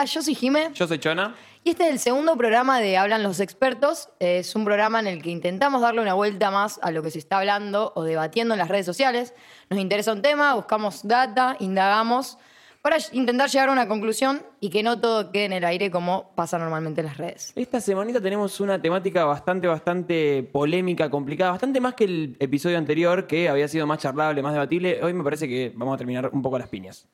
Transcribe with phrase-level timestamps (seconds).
[0.00, 1.34] Hola, yo soy Jime Yo soy Chona.
[1.62, 4.08] y este es el segundo programa de Hablan los expertos.
[4.18, 7.18] Es un programa en el que intentamos darle una vuelta más a lo que se
[7.18, 9.34] está hablando o debatiendo en las redes sociales.
[9.68, 12.38] Nos interesa un tema, buscamos data, indagamos
[12.80, 16.30] para intentar llegar a una conclusión y que no todo quede en el aire como
[16.34, 17.52] pasa normalmente en las redes.
[17.54, 23.26] Esta semanita tenemos una temática bastante, bastante polémica, complicada, bastante más que el episodio anterior,
[23.26, 24.98] que había sido más charlable, más debatible.
[25.02, 27.06] Hoy me parece que vamos a terminar un poco las piñas.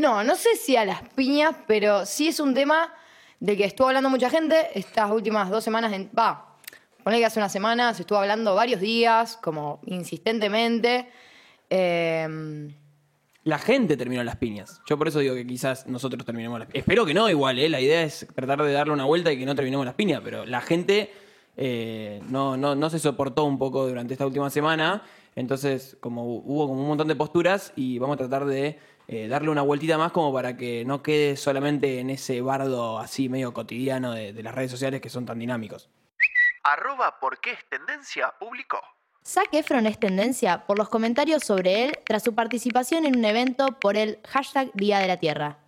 [0.00, 2.92] No, no sé si a las piñas, pero sí es un tema
[3.38, 5.92] de que estuvo hablando mucha gente estas últimas dos semanas.
[6.18, 6.56] Va,
[7.04, 11.10] ponle que hace una semana se estuvo hablando varios días, como insistentemente.
[11.68, 12.26] Eh,
[13.44, 14.80] La gente terminó las piñas.
[14.86, 16.82] Yo por eso digo que quizás nosotros terminemos las piñas.
[16.82, 17.68] Espero que no, igual, ¿eh?
[17.68, 20.46] La idea es tratar de darle una vuelta y que no terminemos las piñas, pero
[20.46, 21.12] la gente
[21.58, 25.02] eh, no, no, no se soportó un poco durante esta última semana.
[25.36, 28.78] Entonces, como hubo como un montón de posturas y vamos a tratar de
[29.12, 33.28] eh, darle una vueltita más como para que no quede solamente en ese bardo así
[33.28, 35.90] medio cotidiano de, de las redes sociales que son tan dinámicos.
[36.62, 38.80] Arroba por qué es tendencia publicó.
[39.26, 43.80] Zac Efron es tendencia por los comentarios sobre él tras su participación en un evento
[43.80, 45.58] por el hashtag Día de la Tierra.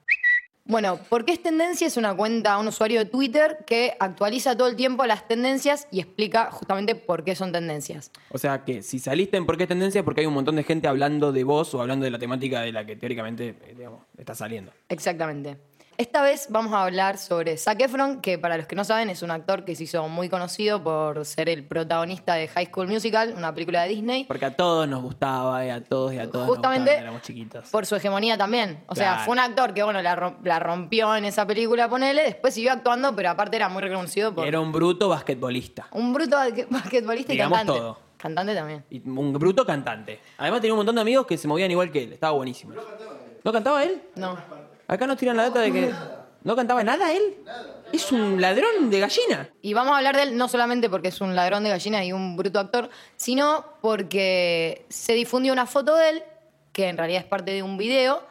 [0.64, 4.76] Bueno, porque es tendencia es una cuenta, un usuario de Twitter que actualiza todo el
[4.76, 8.12] tiempo las tendencias y explica justamente por qué son tendencias.
[8.30, 10.56] O sea que si saliste en por qué es tendencia es porque hay un montón
[10.56, 13.74] de gente hablando de vos o hablando de la temática de la que teóricamente eh,
[13.76, 14.72] digamos, está saliendo.
[14.88, 15.58] Exactamente.
[15.98, 19.22] Esta vez vamos a hablar sobre Zac Efron, que para los que no saben es
[19.22, 23.34] un actor que se hizo muy conocido por ser el protagonista de High School Musical,
[23.36, 26.48] una película de Disney, Porque a todos nos gustaba, y a todos y a todas
[26.48, 27.68] Justamente nos gustaba éramos chiquitos.
[27.68, 28.82] por su hegemonía también.
[28.88, 29.24] O sea, Claro.
[29.26, 32.72] fue un actor que, bueno, la, rom- la rompió en esa película, ponele, después siguió
[32.72, 35.86] actuando, pero aparte era muy reconocido por Era un bruto basquetbolista.
[35.92, 37.80] un bruto basque- basquetbolista y Digamos cantante.
[37.80, 37.98] todo.
[38.16, 38.84] Cantante también.
[38.88, 40.20] Y un bruto cantante.
[40.38, 42.12] Además tenía un montón de amigos que se movían igual que él.
[42.14, 42.72] Estaba buenísimo.
[43.44, 44.00] ¿No cantaba él?
[44.16, 44.38] No.
[44.86, 45.92] Acá nos tiran la data de que...
[46.44, 47.36] ¿No cantaba nada él?
[47.92, 49.48] Es un ladrón de gallina.
[49.60, 52.12] Y vamos a hablar de él no solamente porque es un ladrón de gallinas y
[52.12, 56.22] un bruto actor, sino porque se difundió una foto de él,
[56.72, 58.22] que en realidad es parte de un video,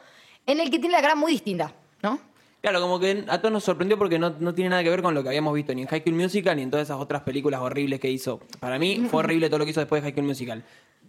[0.45, 2.19] en el que tiene la cara muy distinta, ¿no?
[2.61, 5.15] Claro, como que a todos nos sorprendió porque no, no tiene nada que ver con
[5.15, 7.61] lo que habíamos visto ni en High School Musical ni en todas esas otras películas
[7.61, 8.39] horribles que hizo.
[8.59, 10.63] Para mí fue horrible todo lo que hizo después de High School Musical.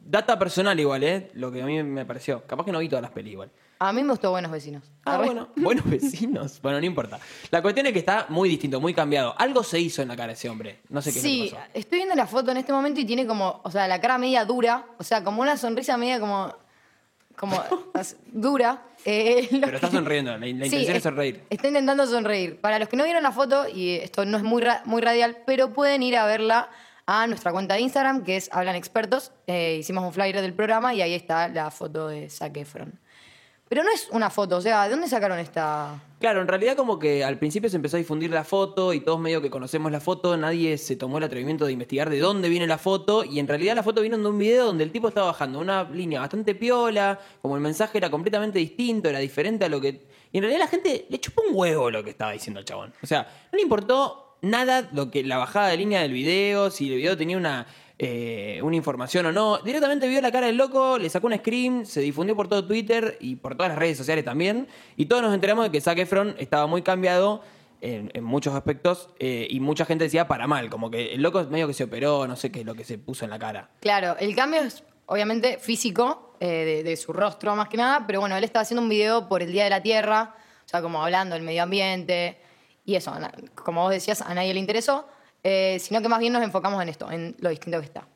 [0.05, 1.31] Data personal igual, ¿eh?
[1.35, 2.43] Lo que a mí me pareció.
[2.47, 3.51] Capaz que no vi todas las pelis igual.
[3.85, 4.85] A mí me gustó Buenos Vecinos.
[5.05, 5.25] Ah, Arre.
[5.27, 6.61] bueno, buenos vecinos.
[6.63, 7.19] Bueno, no importa.
[7.51, 9.35] La cuestión es que está muy distinto, muy cambiado.
[9.39, 10.81] Algo se hizo en la cara de ese hombre.
[10.89, 11.71] No sé qué Sí, es lo que pasó.
[11.75, 14.45] estoy viendo la foto en este momento y tiene como, o sea, la cara media
[14.45, 16.55] dura, o sea, como una sonrisa media como,
[17.37, 17.61] como
[18.33, 18.83] dura.
[19.05, 21.43] Eh, lo Pero está que- sonriendo, la, intención es es- sonreír.
[21.51, 22.61] Está intentando sonreír.
[22.61, 25.39] Para los que no vieron la foto, y esto no es muy, ra- muy radial,
[25.45, 26.71] pero pueden ir a verla
[27.07, 29.33] a nuestra cuenta de Instagram, que es Hablan Expertos.
[29.49, 33.01] Eh, hicimos un flyer del programa y ahí está la foto de Zac Efron.
[33.73, 35.99] Pero no es una foto, o sea, ¿de dónde sacaron esta...?
[36.21, 39.19] Claro, en realidad como que al principio se empezó a difundir la foto y todos
[39.19, 42.67] medio que conocemos la foto, nadie se tomó el atrevimiento de investigar de dónde viene
[42.67, 45.29] la foto y en realidad la foto vino de un video donde el tipo estaba
[45.29, 49.81] bajando una línea bastante piola, como el mensaje era completamente distinto, era diferente a lo
[49.81, 50.07] que...
[50.33, 52.93] Y en realidad la gente le chupó un huevo lo que estaba diciendo el chabón.
[53.03, 56.91] O sea, no le importó nada lo que la bajada de línea del video, si
[56.91, 57.67] el video tenía una,
[58.05, 59.59] eh, una información o no.
[59.59, 63.17] Directamente vio la cara del loco, le sacó un screen, se difundió por todo Twitter
[63.21, 64.67] y por todas las redes sociales también.
[64.97, 67.43] Y todos nos enteramos de que Zac Efron estaba muy cambiado
[67.81, 71.69] en, muchos aspectos eh, y mucha gente decía para mal, como que el loco medio
[71.69, 73.71] que se operó, no sé qué es lo que se puso en la cara.
[73.79, 78.19] Claro, el cambio es obviamente físico, eh, de, de su rostro más que nada, pero
[78.19, 80.35] bueno, él estaba haciendo un video por el Día de la Tierra,
[80.67, 82.39] o sea, como hablando del medio ambiente
[82.85, 83.13] y eso,
[83.55, 85.07] como vos decías, a nadie le interesó,
[85.43, 88.07] eh, sino que más bien nos enfocamos en esto, en lo distinto que está.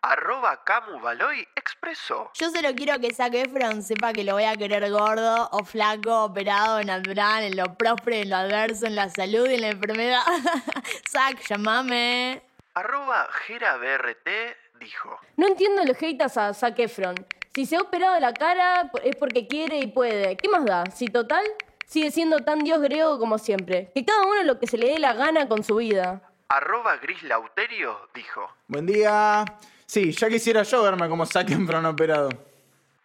[0.00, 2.30] Arroba Camu Baloy expresó.
[2.34, 6.24] Yo solo quiero que Zac Efron sepa que lo voy a querer gordo o flaco,
[6.24, 10.22] operado, natural, en lo próspero, en lo adverso, en la salud y en la enfermedad.
[11.10, 12.42] Zac, llamame.
[12.74, 15.18] Arroba Gera BRT dijo.
[15.36, 17.16] No entiendo los haters a Zac Efron.
[17.54, 20.36] Si se ha operado la cara es porque quiere y puede.
[20.36, 20.84] ¿Qué más da?
[20.94, 21.44] Si total
[21.86, 23.90] sigue siendo tan dios griego como siempre.
[23.94, 26.22] Que cada uno lo que se le dé la gana con su vida.
[26.50, 28.50] Arroba Gris Lauterio dijo.
[28.68, 29.44] Buen día.
[29.84, 32.30] Sí, ya quisiera yo verme como saquen un operado.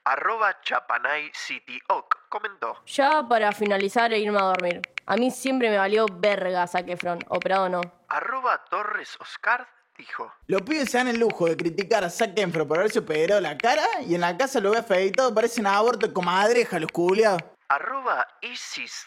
[0.05, 2.81] Arroba Chapanay City Oak comentó.
[2.85, 4.81] Ya para finalizar e irme a dormir.
[5.05, 7.81] A mí siempre me valió verga Zac Efron, operado o no.
[8.07, 9.67] Arroba Torres Oscar
[9.97, 10.31] dijo.
[10.47, 13.57] Los pibes se dan el lujo de criticar a Zac Efron por haberse operado la
[13.57, 17.43] cara y en la casa lo ve afeitado, parecen aborto de comadreja los culiados.
[17.67, 19.03] Arroba Isis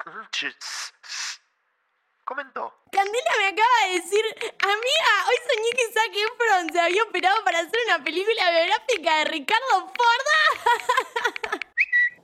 [2.27, 2.73] comentó.
[2.91, 4.21] Candela me acaba de decir,
[4.61, 9.25] amiga, hoy soñé que Zac Efron se había operado para hacer una película biográfica de
[9.27, 11.61] Ricardo Ford.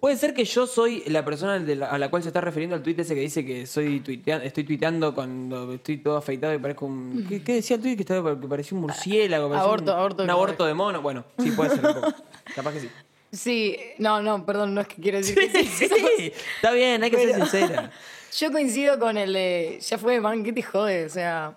[0.00, 2.74] Puede ser que yo soy la persona de la- a la cual se está refiriendo
[2.74, 6.58] el tuit ese que dice que soy tuitea- estoy tuiteando cuando estoy todo afeitado y
[6.58, 7.24] parezco un...
[7.28, 7.94] ¿Qué, qué decía el tuit?
[7.96, 9.48] Que, estaba, que parecía un murciélago.
[9.48, 11.02] parecía Aborto, un, aborto, Un aborto de mono.
[11.02, 12.12] Bueno, sí, puede ser un poco.
[12.56, 12.90] Capaz que sí.
[13.30, 15.88] Sí, no, no, perdón, no es que quiero decir que sí.
[16.16, 17.92] Sí, está bien, hay que ser sincera.
[18.38, 21.04] Yo coincido con el de, ya fue, man, ¿qué te jode?
[21.04, 21.54] O sea,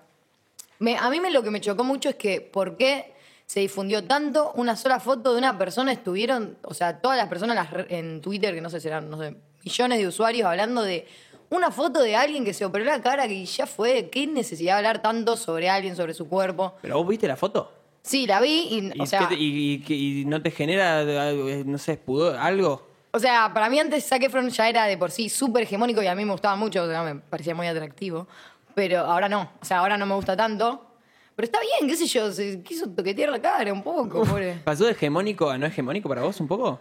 [0.79, 3.13] me- a mí me, lo que me chocó mucho es que, ¿por qué
[3.45, 5.91] se difundió tanto una sola foto de una persona?
[5.93, 9.35] Estuvieron, o sea, todas las personas las en Twitter, que no sé, serán, no sé,
[9.63, 11.07] millones de usuarios hablando de
[11.49, 14.77] una foto de alguien que se operó la cara, que ya fue, ¿qué necesidad de
[14.79, 16.73] hablar tanto sobre alguien, sobre su cuerpo?
[16.81, 17.71] ¿Pero vos viste la foto?
[18.03, 19.27] Sí, la vi y, ¿Y, o sea...
[19.29, 22.85] te- y- y no te genera, eh, no sé, pudor, algo?
[23.15, 26.07] O sea, para mí antes Zac Efron ya era de por sí súper hegemónico y
[26.07, 28.27] a mí me gustaba mucho, o sea, me parecía muy atractivo.
[28.73, 30.85] Pero ahora no, o sea, ahora no me gusta tanto.
[31.33, 34.55] Pero está bien, qué sé yo, se quiso toquetear la cara un poco, pobre.
[34.65, 36.77] ¿Pasó de hegemónico a no hegemónico para vos un poco?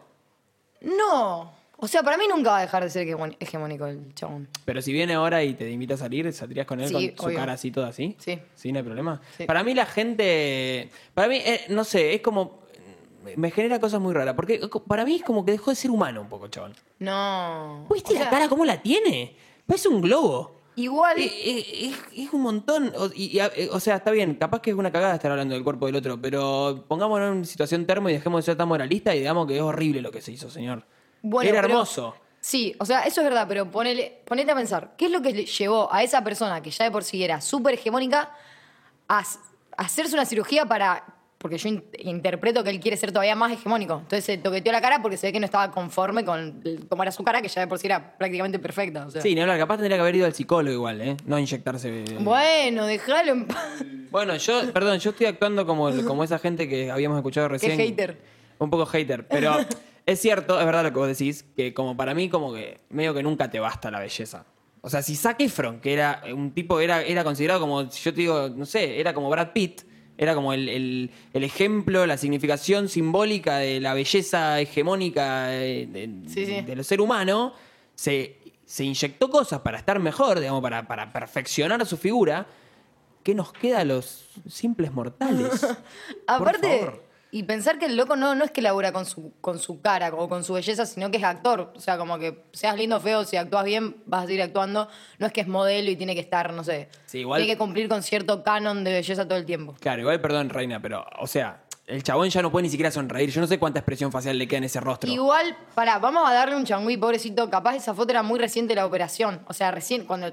[0.80, 4.48] No, o sea, para mí nunca va a dejar de ser hegemón- hegemónico el chabón.
[4.64, 7.24] Pero si viene ahora y te invita a salir, ¿saldrías con él Sí, con su
[7.26, 7.38] obvio.
[7.38, 8.16] cara así, toda así?
[8.18, 8.40] Sí.
[8.56, 9.20] Sí, no hay problema.
[9.36, 9.44] Sí.
[9.44, 10.90] Para mí la gente...
[11.14, 12.63] Para mí, eh, no sé, es como...
[13.36, 14.34] Me genera cosas muy raras.
[14.34, 16.74] Porque para mí es como que dejó de ser humano un poco, chabón.
[16.98, 17.86] No.
[17.92, 19.36] ¿Viste O sea, la cara cómo la tiene?
[19.66, 20.52] Parece un globo.
[20.76, 22.92] Igual, Eh, eh, Es, es un montón.
[22.96, 25.54] O, y- y, eh, o sea, está bien, capaz que es una cagada estar hablando
[25.54, 29.14] del cuerpo del otro, pero pongámonos en situación termo y dejemos de ser tan moralistas
[29.14, 30.84] y digamos que es horrible lo que se hizo, señor.
[31.22, 32.14] Bueno, Era pero- hermoso.
[32.40, 35.32] Sí, o sea, eso es verdad, pero ponele, ponete a pensar, ¿qué es lo que
[35.32, 38.34] le llevó a esa persona que ya de por sí era súper hegemónica
[39.08, 39.22] a
[39.78, 41.04] hacerse una cirugía para...
[41.44, 43.96] Porque yo in- interpreto que él quiere ser todavía más hegemónico.
[43.98, 47.12] Entonces se toqueteó la cara porque se ve que no estaba conforme con cómo era
[47.12, 49.04] su cara, que ya de por sí era prácticamente perfecta.
[49.06, 49.20] o sea.
[49.20, 51.16] Sí, ni hablar, capaz tendría que haber ido al psicólogo igual, ¿eh?
[51.26, 52.02] No inyectarse.
[52.20, 53.84] Bueno, déjalo en paz.
[54.10, 57.76] Bueno, yo, perdón, yo estoy actuando como, como esa gente que habíamos escuchado recién.
[57.78, 58.16] hater.
[58.58, 59.54] Un poco hater, pero
[60.06, 63.12] es cierto, es verdad lo que vos decís, que como para mí como que medio
[63.12, 64.46] que nunca te basta la belleza.
[64.80, 68.20] O sea, si Zac Efron, que era un tipo, era, era considerado como, yo te
[68.20, 69.82] digo, no sé, era como Brad Pitt,
[70.16, 76.46] era como el, el- el ejemplo, la significación simbólica de la belleza hegemónica de, Sí,
[76.46, 76.60] sí.
[76.62, 77.52] del ser humano,
[77.94, 82.46] se, se inyectó cosas para estar mejor, digamos, para, para perfeccionar su figura.
[83.22, 85.60] ¿Qué nos queda a los simples mortales?
[86.26, 87.04] Por Aparte, favor.
[87.36, 90.08] Y pensar que el loco no, no es que labura con su, con su cara
[90.14, 91.72] o con su belleza, sino que es actor.
[91.74, 94.86] O sea, como que seas lindo o feo, si actúas bien, vas a seguir actuando.
[95.18, 96.88] No es que es modelo y tiene que estar, no sé.
[97.06, 99.74] Sí, igual- Tiene que cumplir con cierto canon de belleza todo el tiempo.
[99.80, 103.30] Claro, igual perdón, Reina, pero, o sea, el chabón ya no puede ni siquiera sonreír.
[103.30, 105.10] Yo no sé cuánta expresión facial le queda en ese rostro.
[105.10, 107.50] Igual, pará, vamos a darle un changüí, pobrecito.
[107.50, 109.40] Capaz esa foto era muy reciente de la operación.
[109.48, 110.30] O sea, recién, cuando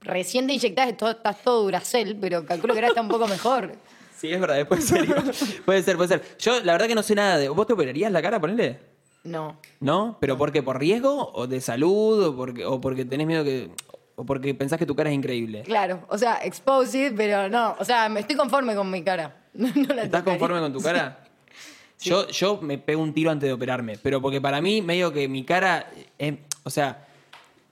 [0.00, 3.72] recién te inyectás, todo- estás todo duracel, pero calculo que ahora está un poco mejor.
[4.18, 5.06] Sí, es verdad, puede ser.
[5.64, 6.22] puede ser, puede ser.
[6.38, 7.48] Yo, la verdad que no sé nada de.
[7.48, 8.80] ¿Vos te operarías la cara, ponele?
[9.24, 9.58] No.
[9.80, 10.16] ¿No?
[10.20, 10.62] ¿Pero por qué?
[10.62, 11.30] ¿Por riesgo?
[11.34, 12.24] ¿O de salud?
[12.26, 13.70] ¿O porque, o porque tenés miedo que.
[14.16, 15.62] o porque pensás que tu cara es increíble?
[15.62, 17.76] Claro, o sea, exposed, pero no.
[17.78, 19.34] O sea, me estoy conforme con mi cara.
[19.54, 20.24] No la ¿Estás tocaría.
[20.24, 21.24] conforme con tu cara?
[22.00, 25.26] Yo, yo me pego un tiro antes de operarme, pero porque para mí, medio que
[25.26, 25.90] mi cara.
[26.16, 27.08] eh, o sea,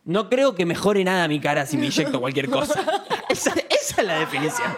[0.05, 2.85] no creo que mejore nada mi cara si me inyecto cualquier cosa.
[3.29, 4.77] Esa, esa es la definición.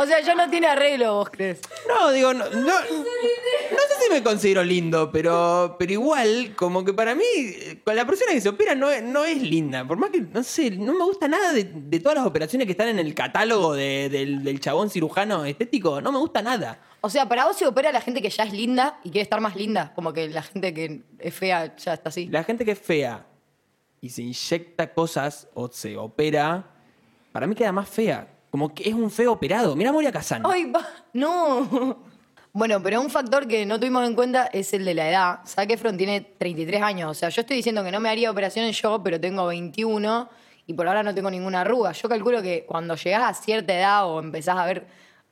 [0.00, 1.60] O sea, ya no tiene arreglo, vos crees.
[1.88, 6.92] No, digo, no, no, no sé si me considero lindo, pero, pero igual, como que
[6.94, 7.24] para mí,
[7.84, 9.84] con la persona que se opera no, es- no es linda.
[9.86, 12.72] Por más que, no sé, no me gusta nada de, de todas las operaciones que
[12.72, 16.00] están en el catálogo de- del, del chabón cirujano estético.
[16.00, 16.80] No me gusta nada.
[17.00, 19.40] O sea, para vos se opera la gente que ya es linda y quiere estar
[19.40, 19.92] más linda.
[19.94, 22.28] Como que la gente que es fea ya está así.
[22.28, 23.26] La gente que es fea
[24.00, 26.70] y se inyecta cosas o se opera,
[27.32, 28.28] para mí queda más fea.
[28.50, 29.76] Como que es un feo operado.
[29.76, 30.42] Mira Moria Kazan.
[30.46, 30.86] ¡Ay, va!
[31.12, 31.98] ¡No!
[32.52, 35.40] Bueno, pero un factor que no tuvimos en cuenta es el de la edad.
[35.46, 37.10] Zac Efron tiene 33 años.
[37.10, 40.28] O sea, yo estoy diciendo que no me haría operaciones yo, pero tengo 21
[40.66, 41.92] y por ahora no tengo ninguna arruga.
[41.92, 44.86] Yo calculo que cuando llegás a cierta edad o empezás a ver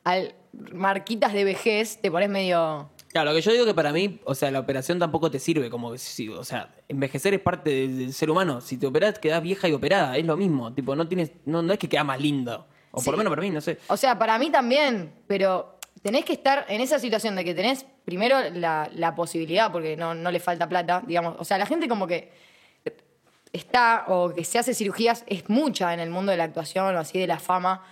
[0.05, 0.35] al-
[0.73, 2.91] marquitas de vejez, te pones medio...
[3.09, 5.71] Claro, lo que yo digo que para mí, o sea, la operación tampoco te sirve,
[5.71, 8.61] como que si, o sea, envejecer es parte del, del ser humano.
[8.61, 10.75] Si te operas, quedás vieja y operada, es lo mismo.
[10.75, 12.67] Tipo, no tienes, no, no es que queda más lindo.
[12.99, 13.79] O por lo menos para mí, no sé.
[13.89, 17.85] O sea, para mí también, pero tenés que estar en esa situación de que tenés
[18.05, 21.37] primero la, la posibilidad, porque no, no le falta plata, digamos.
[21.39, 22.31] O sea, la gente como que
[23.53, 26.99] está o que se hace cirugías es mucha en el mundo de la actuación o
[26.99, 27.83] así de la fama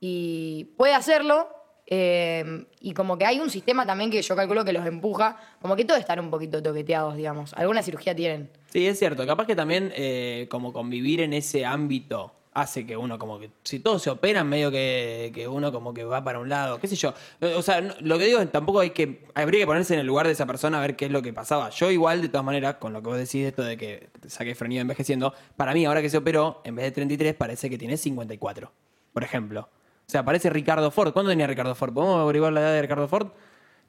[0.00, 1.48] y puede hacerlo.
[1.86, 5.76] eh, y como que hay un sistema también que yo calculo que los empuja, como
[5.76, 7.54] que todos están un poquito toqueteados, digamos.
[7.54, 8.50] Alguna cirugía tienen.
[8.72, 9.26] Sí, es cierto.
[9.26, 13.80] Capaz que también, eh, como convivir en ese ámbito hace que uno como que, si
[13.80, 16.96] todos se operan, medio que, que uno como que va para un lado, qué sé
[16.96, 17.12] yo.
[17.54, 20.26] O sea, lo que digo es tampoco hay que, habría que ponerse en el lugar
[20.26, 21.68] de esa persona a ver qué es lo que pasaba.
[21.68, 24.80] Yo igual, de todas maneras, con lo que vos decís, esto de que saque Frenía
[24.80, 28.72] envejeciendo, para mí ahora que se operó, en vez de 33, parece que tiene 54,
[29.12, 29.68] por ejemplo.
[30.06, 31.12] O sea, parece Ricardo Ford.
[31.12, 31.92] ¿Cuándo tenía Ricardo Ford?
[31.92, 33.32] ¿Podemos averiguar la edad de Ricardo Ford?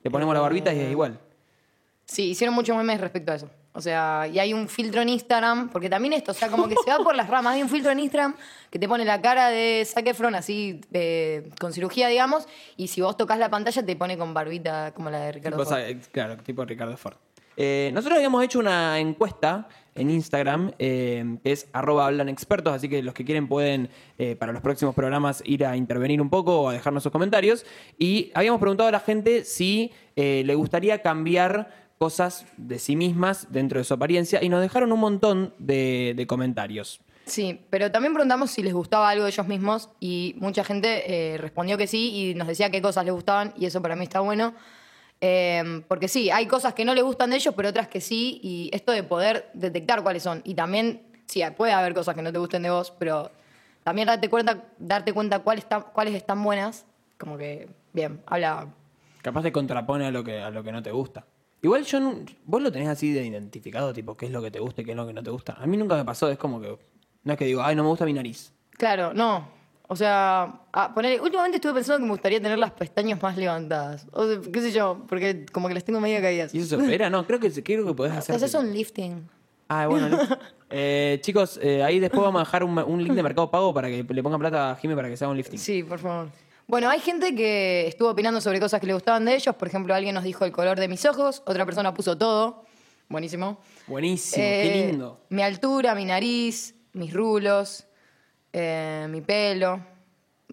[0.03, 1.17] Le ponemos la barbita y es igual.
[2.03, 3.50] Sí, hicieron muchos memes respecto a eso.
[3.77, 6.74] O sea, y hay un filtro en Instagram, porque también esto, o sea, como que
[6.84, 7.53] se va por las ramas.
[7.53, 8.36] Hay un filtro en Instagram
[8.72, 13.01] que te pone la cara de Zac Efron así, eh, con cirugía, digamos, y si
[13.01, 15.77] vos tocas la pantalla te pone con barbita como la de Ricardo Ford.
[15.77, 17.17] eh, claro, tipo Ricardo Ford.
[17.60, 22.88] Eh, nosotros habíamos hecho una encuesta en Instagram, eh, que es arroba hablan expertos, así
[22.88, 26.62] que los que quieren pueden eh, para los próximos programas ir a intervenir un poco
[26.62, 27.65] o a dejarnos sus comentarios.
[27.98, 33.80] Y habíamos preguntado a la gente si le gustaría cambiar cosas de sí mismas dentro
[33.80, 37.00] de su apariencia y nos dejaron un montón de, de comentarios.
[37.25, 41.38] Sí, pero también preguntamos si les gustaba algo de ellos mismos y mucha gente eh,
[41.38, 44.22] respondió que sí y nos decía qué cosas les gustaban y eso para mí está
[44.22, 44.54] bueno.
[45.20, 48.39] Eh, porque sí, hay cosas que no les gustan de ellos, pero otras que sí,
[48.44, 50.42] y esto de poder detectar cuáles son.
[50.46, 53.32] Y también, sí, puede haber cosas que no te gusten de vos, pero
[53.84, 56.86] también darte cuenta, darte cuenta cuáles, está- cuáles están buenas,
[57.18, 58.68] como que, bien, habla.
[59.24, 61.25] Capaz te contrapone a lo que, a lo que no te gusta.
[61.61, 64.59] Igual yo, no- vos lo tenés así de identificado, tipo, qué es lo que te
[64.59, 65.53] gusta y qué es lo que no te gusta.
[65.59, 66.77] A mí nunca me pasó, es como que,
[67.23, 68.53] no es que digo, ay, no me gusta mi nariz.
[68.71, 69.55] Claro, no.
[69.89, 74.05] O sea, a poner, últimamente estuve pensando que me gustaría tener las pestañas más levantadas.
[74.11, 76.53] O sea, qué sé yo, porque como que las tengo medio caídas.
[76.53, 77.09] ¿Y eso se opera?
[77.09, 78.35] No, creo que, creo que podés hacer.
[78.35, 79.27] haces un lifting.
[79.69, 80.09] Ah, bueno.
[80.09, 80.17] no.
[80.69, 83.87] Eh, chicos, eh, ahí después vamos a dejar un, un link de Mercado Pago para
[83.87, 85.57] que le pongan plata a Jimmy para que se haga un lifting.
[85.57, 86.27] Sí, por favor.
[86.67, 89.55] Bueno, hay gente que estuvo opinando sobre cosas que le gustaban de ellos.
[89.55, 92.65] Por ejemplo, alguien nos dijo el color de mis ojos, otra persona puso todo.
[93.07, 93.62] Buenísimo.
[93.88, 95.21] Buenísimo, Eh, qué lindo.
[95.29, 97.88] Mi altura, mi nariz, mis rulos,
[98.51, 99.79] eh, mi pelo.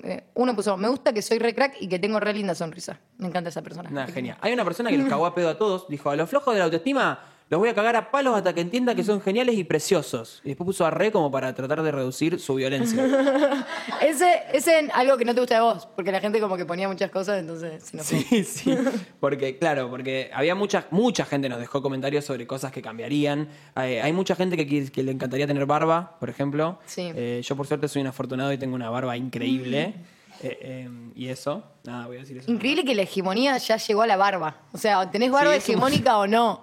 [0.05, 3.01] Eh, uno puso, me gusta que soy re crack y que tengo re linda sonrisa.
[3.19, 4.07] Me encanta esa persona.
[4.07, 4.39] Genial.
[4.41, 5.89] Hay una persona que los cagó a pedo a todos.
[5.89, 7.19] Dijo, a los flojos de la autoestima
[7.51, 10.41] los voy a cagar a palos hasta que entienda que son geniales y preciosos.
[10.45, 13.05] Y después puso a re como para tratar de reducir su violencia.
[14.01, 16.89] Ese es algo que no te gusta de vos, porque la gente como que ponía
[16.89, 17.85] muchas cosas, entonces.
[18.03, 18.77] Sí, sí.
[19.21, 23.49] Porque, claro, porque había mucha, mucha gente nos dejó comentarios sobre cosas que cambiarían.
[23.75, 26.79] Hay, hay mucha gente que, que le encantaría tener barba, por ejemplo.
[26.87, 27.13] Sí.
[27.15, 29.95] Eh, yo, por suerte, soy un afortunado y tengo una barba increíble.
[30.43, 32.51] Eh, eh, y eso, nada, voy a decir eso.
[32.51, 34.57] Increíble que la hegemonía ya llegó a la barba.
[34.73, 36.61] O sea, ¿tenés barba Sí, es un- hegemónica o no?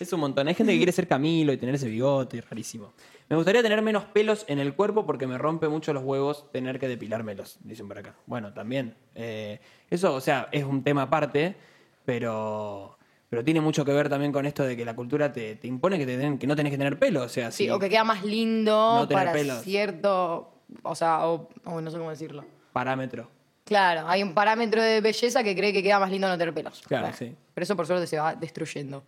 [0.00, 0.46] Es un montón.
[0.48, 2.92] Hay gente que quiere ser Camilo y tener ese bigote, rarísimo.
[3.28, 6.78] Me gustaría tener menos pelos en el cuerpo porque me rompe mucho los huevos tener
[6.78, 8.14] que depilármelos, dicen por acá.
[8.26, 8.94] Bueno, también.
[9.14, 11.56] eh, eso, o sea, es un tema aparte,
[12.04, 12.96] pero,
[13.28, 15.98] pero tiene mucho que ver también con esto de que la cultura te, te impone
[15.98, 17.22] que, te que no tenés que tener pelo.
[17.22, 19.62] O sea, Sí, si- o que queda más lindo No para pelos.
[19.62, 20.52] cierto.
[20.82, 22.44] O sea, o, o no sé cómo decirlo.
[22.72, 23.30] parámetro.
[23.64, 26.82] Claro, hay un parámetro de belleza que cree que queda más lindo no tener pelos.
[26.88, 27.34] Claro, sí.
[27.52, 29.04] Pero eso por suerte se va destruyendo.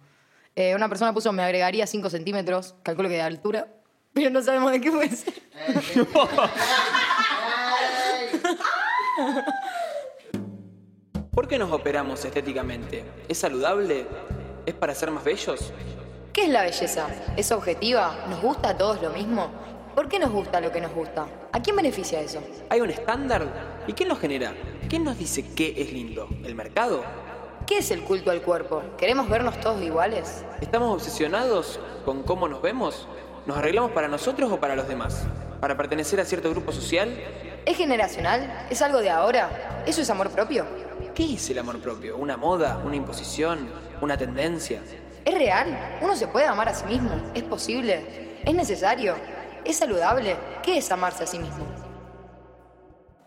[0.61, 3.69] Eh, una persona puso, me agregaría 5 centímetros, calculo que de altura,
[4.13, 5.33] pero no sabemos de qué puede ser.
[11.31, 13.03] ¿Por qué nos operamos estéticamente?
[13.27, 14.07] ¿Es saludable?
[14.67, 15.73] ¿Es para ser más bellos?
[16.35, 17.07] ¿Qué es la belleza?
[17.39, 18.27] ¿Es objetiva?
[18.29, 19.51] ¿Nos gusta a todos lo mismo?
[19.95, 21.27] ¿Por qué nos gusta lo que nos gusta?
[21.53, 22.43] ¿A quién beneficia eso?
[22.69, 23.81] ¿Hay un estándar?
[23.87, 24.53] ¿Y quién lo genera?
[24.91, 26.29] ¿Quién nos dice qué es lindo?
[26.45, 27.30] ¿El mercado?
[27.71, 28.83] ¿Qué es el culto al cuerpo?
[28.99, 30.45] ¿Queremos vernos todos iguales?
[30.61, 33.07] ¿Estamos obsesionados con cómo nos vemos?
[33.47, 35.25] ¿Nos arreglamos para nosotros o para los demás?
[35.61, 37.17] ¿Para pertenecer a cierto grupo social?
[37.65, 38.67] ¿Es generacional?
[38.71, 39.85] ¿Es algo de ahora?
[39.87, 40.67] ¿Eso es amor propio?
[41.15, 42.17] ¿Qué es el amor propio?
[42.17, 42.83] ¿Una moda?
[42.85, 43.69] ¿Una imposición?
[44.01, 44.83] ¿Una tendencia?
[45.25, 46.01] ¿Es real?
[46.03, 47.13] ¿Uno se puede amar a sí mismo?
[47.35, 48.41] ¿Es posible?
[48.45, 49.15] ¿Es necesario?
[49.65, 50.35] ¿Es saludable?
[50.65, 51.65] ¿Qué es amarse a sí mismo?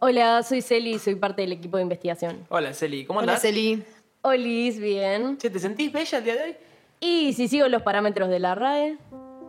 [0.01, 2.45] Hola, soy Celi y soy parte del equipo de investigación.
[2.49, 3.41] Hola, Celi, ¿cómo Hola, andás?
[3.41, 3.85] Celi.
[4.23, 5.37] Olis, bien.
[5.37, 6.55] Che, ¿te sentís bella el día de hoy?
[7.01, 8.97] Y si sigo los parámetros de la RAE,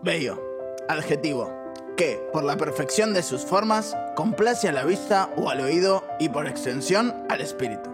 [0.03, 0.43] Bello.
[0.89, 1.49] Adjetivo.
[1.97, 6.29] Que, por la perfección de sus formas, complace a la vista o al oído y
[6.29, 7.89] por extensión al espíritu.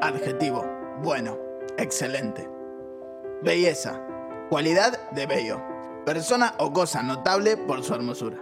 [0.00, 0.66] Adjetivo.
[1.02, 1.38] Bueno.
[1.78, 2.48] Excelente.
[3.42, 4.00] Belleza.
[4.48, 5.62] Cualidad de bello.
[6.04, 8.38] Persona o cosa notable por su hermosura.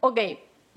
[0.00, 0.18] ok,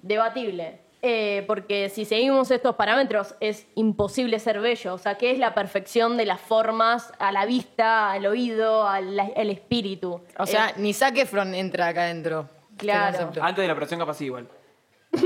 [0.01, 0.85] debatible.
[1.08, 4.96] Eh, porque si seguimos estos parámetros es imposible ser bello.
[4.96, 9.20] O sea, ¿qué es la perfección de las formas a la vista, al oído, al,
[9.20, 10.20] al espíritu?
[10.40, 12.50] O sea, Eh, ni Zac Efron entra acá adentro.
[12.76, 13.32] Claro.
[13.40, 14.48] Antes de la operación capaz sí, igual.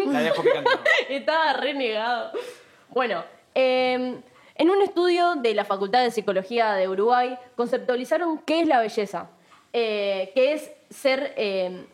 [0.08, 0.70] La dejo picando.
[1.10, 2.32] Estaba renegado.
[2.90, 3.24] Bueno,
[3.56, 4.20] eh,
[4.56, 9.30] en un estudio de la Facultad de Psicología de Uruguay conceptualizaron qué es la belleza,
[9.72, 11.86] eh, que es ser, eh,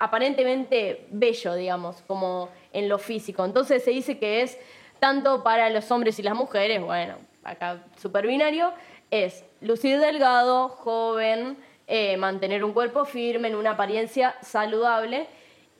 [0.00, 3.44] aparentemente bello, digamos, como en lo físico.
[3.44, 4.58] Entonces se dice que es
[4.98, 7.14] tanto para los hombres y las mujeres, bueno,
[7.44, 8.72] acá super binario,
[9.10, 15.26] es lucir delgado, joven, eh, mantener un cuerpo firme, en una apariencia saludable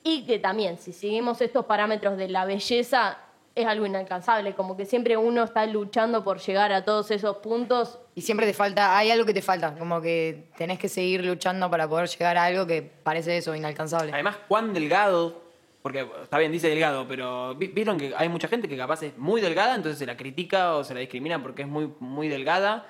[0.03, 3.17] y que también, si seguimos estos parámetros de la belleza,
[3.53, 7.99] es algo inalcanzable, como que siempre uno está luchando por llegar a todos esos puntos.
[8.15, 11.69] Y siempre te falta, hay algo que te falta, como que tenés que seguir luchando
[11.69, 14.11] para poder llegar a algo que parece eso, inalcanzable.
[14.13, 15.41] Además, cuán delgado,
[15.81, 19.17] porque está bien, dice delgado, pero vi- vieron que hay mucha gente que capaz es
[19.17, 22.85] muy delgada, entonces se la critica o se la discrimina porque es muy, muy delgada.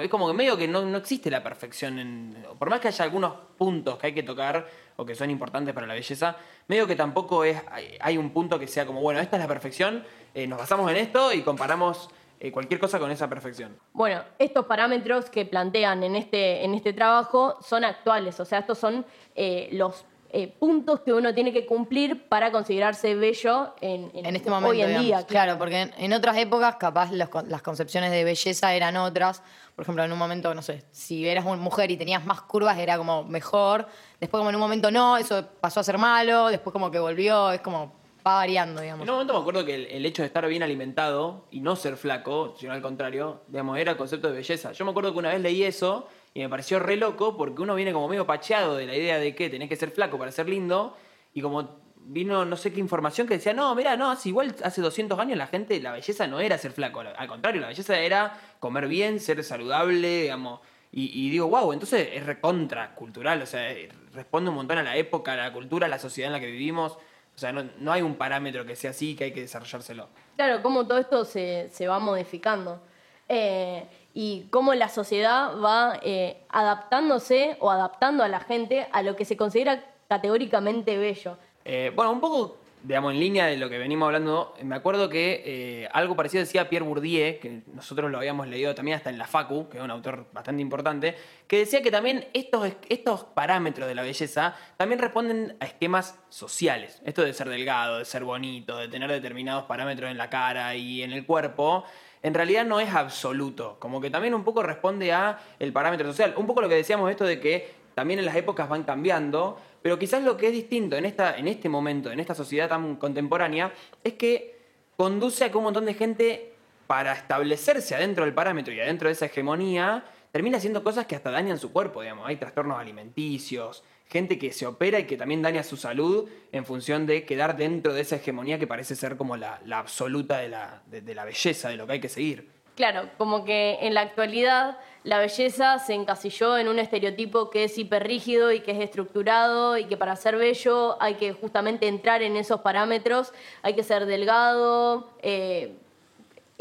[0.00, 2.36] Es como que medio que no, no existe la perfección.
[2.58, 5.86] Por más que haya algunos puntos que hay que tocar o que son importantes para
[5.86, 6.36] la belleza,
[6.68, 9.48] medio que tampoco es hay, hay un punto que sea como, bueno, esta es la
[9.48, 12.08] perfección, eh, nos basamos en esto y comparamos
[12.44, 13.78] eh, cualquier cosa con esa perfección.
[13.92, 18.78] Bueno, estos parámetros que plantean en este, en este trabajo son actuales, o sea, estos
[18.78, 24.24] son eh, los eh, puntos que uno tiene que cumplir para considerarse bello en, en-
[24.26, 24.70] en este momento.
[24.70, 25.06] hoy en digamos.
[25.06, 25.26] día.
[25.26, 29.42] Claro, porque en, en otras épocas capaz los las concepciones de belleza eran otras.
[29.76, 32.78] Por ejemplo, en un momento, no sé, si eras una mujer y tenías más curvas
[32.78, 33.86] era como mejor.
[34.20, 36.48] Después como en un momento no, eso pasó a ser malo.
[36.48, 37.94] Después como que volvió, es como
[38.26, 39.02] va variando, digamos.
[39.04, 41.74] En un momento me acuerdo que el, el hecho de estar bien alimentado y no
[41.76, 44.72] ser flaco, sino al contrario, digamos, era el concepto de belleza.
[44.72, 47.74] Yo me acuerdo que una vez leí eso y me pareció re loco porque uno
[47.74, 50.48] viene como medio pacheado de la idea de que tenés que ser flaco para ser
[50.48, 50.96] lindo
[51.34, 55.18] y como vino no sé qué información que decía, no, mira, no, igual hace 200
[55.18, 58.88] años la gente, la belleza no era ser flaco, al contrario, la belleza era comer
[58.88, 60.60] bien, ser saludable, digamos.
[60.94, 63.74] Y, digo, wow, entonces es recontra cultural, o sea,
[64.12, 66.50] responde un montón a la época, a la cultura, a la sociedad en la que
[66.50, 66.98] vivimos.
[67.34, 70.10] O sea, no, no hay un parámetro que sea así que hay que desarrollárselo.
[70.36, 72.82] Claro, cómo todo esto se, se va modificando.
[73.26, 79.16] Eh, y cómo la sociedad va eh, adaptándose o adaptando a la gente a lo
[79.16, 81.38] que se considera categóricamente bello.
[81.64, 85.42] Eh, bueno, un poco, digamos, en línea de lo que venimos hablando, me acuerdo que
[85.46, 89.26] eh, algo parecido decía Pierre Bourdieu, que nosotros lo habíamos leído también hasta en la
[89.26, 93.94] Facu, que es un autor bastante importante, que decía que también estos, estos parámetros de
[93.94, 97.00] la belleza también responden a esquemas sociales.
[97.06, 101.02] Esto de ser delgado, de ser bonito, de tener determinados parámetros en la cara y
[101.02, 101.84] en el cuerpo,
[102.22, 106.34] en realidad no es absoluto, como que también un poco responde a el parámetro social.
[106.36, 109.98] Un poco lo que decíamos esto de que también en las épocas van cambiando, pero
[109.98, 113.72] quizás lo que es distinto en, esta, en este momento, en esta sociedad tan contemporánea,
[114.04, 114.58] es que
[114.96, 116.54] conduce a que un montón de gente,
[116.86, 121.30] para establecerse adentro del parámetro y adentro de esa hegemonía, termina haciendo cosas que hasta
[121.30, 122.26] dañan su cuerpo, digamos.
[122.26, 123.82] Hay trastornos alimenticios,
[124.12, 127.94] gente que se opera y que también daña su salud en función de quedar dentro
[127.94, 131.76] de esa hegemonía que parece ser como la, absoluta de la, de la belleza, de
[131.76, 132.62] lo que hay que seguir.
[132.74, 137.76] Claro, como que en la actualidad la belleza se encasilló en un estereotipo que es
[137.76, 142.36] hiperrígido y que es estructurado y que para ser bello hay que justamente entrar en
[142.36, 145.76] esos parámetros, hay que ser delgado, eh,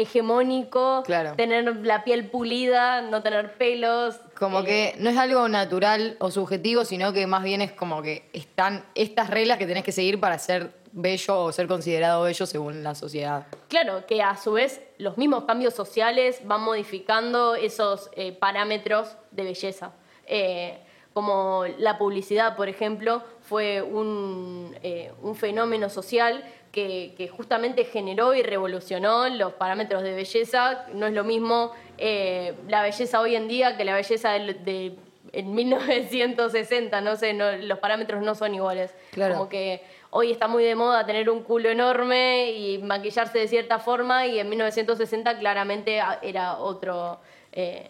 [0.01, 1.35] hegemónico, Claro.
[1.35, 4.19] tener la piel pulida, no tener pelos.
[4.37, 8.01] Como eh, que no es algo natural o subjetivo, sino que más bien es como
[8.01, 12.45] que están estas reglas que tenés que seguir para ser bello o ser considerado bello
[12.45, 13.47] según la sociedad.
[13.69, 19.43] Claro, que a su vez los mismos cambios sociales van modificando esos eh, parámetros de
[19.43, 19.93] belleza.
[20.27, 20.77] Eh,
[21.13, 24.73] como la publicidad, por ejemplo, fue un,
[25.21, 30.85] un fenómeno social que, que justamente generó y revolucionó los parámetros de belleza.
[30.93, 34.95] No es lo mismo eh, la belleza hoy en día que la belleza del- de,
[35.33, 38.93] en 1960, no sé, no- los parámetros no son iguales.
[39.11, 39.35] Claro.
[39.35, 43.79] Como que hoy está muy de moda tener un culo enorme y maquillarse de cierta
[43.79, 47.19] forma y en 1960 claramente era otro,
[47.51, 47.89] eh,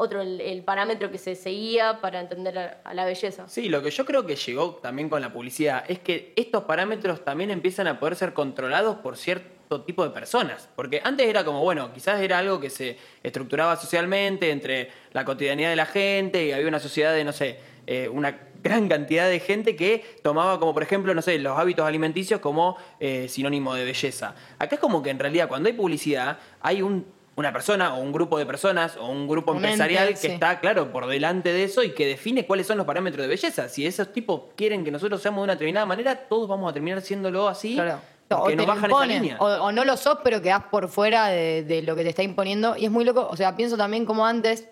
[0.00, 3.48] otro el, parámetro que se seguía para entender a, a la belleza.
[3.48, 7.24] Sí, lo que yo creo que llegó también con la publicidad es que estos parámetros
[7.24, 10.68] también empiezan a poder ser controlados por cierto tipo de personas.
[10.76, 15.70] Porque antes era como, bueno, quizás era algo que se estructuraba socialmente entre la cotidianidad
[15.70, 17.58] de la gente y había una sociedad de, no sé,
[17.88, 21.84] eh, una gran cantidad de gente que tomaba como, por ejemplo, no sé, los hábitos
[21.84, 24.36] alimenticios como eh, sinónimo de belleza.
[24.60, 28.12] Acá es como que en realidad cuando hay publicidad hay un- una persona o un
[28.12, 30.34] grupo de personas o un grupo Un empresarial ente, que sí.
[30.34, 33.68] está, claro, por delante de eso y que define cuáles son los parámetros de belleza.
[33.68, 37.00] Si esos tipos quieren que nosotros seamos de una determinada manera, todos vamos a terminar
[37.00, 37.74] siéndolo así.
[37.74, 38.00] Claro.
[38.30, 39.36] O lo bajan esa imponen, línea.
[39.40, 42.22] o, o no lo sos, pero quedás por fuera de, de lo que te está
[42.22, 42.76] imponiendo.
[42.76, 43.26] Y es muy loco.
[43.30, 44.68] O sea, pienso también como antes,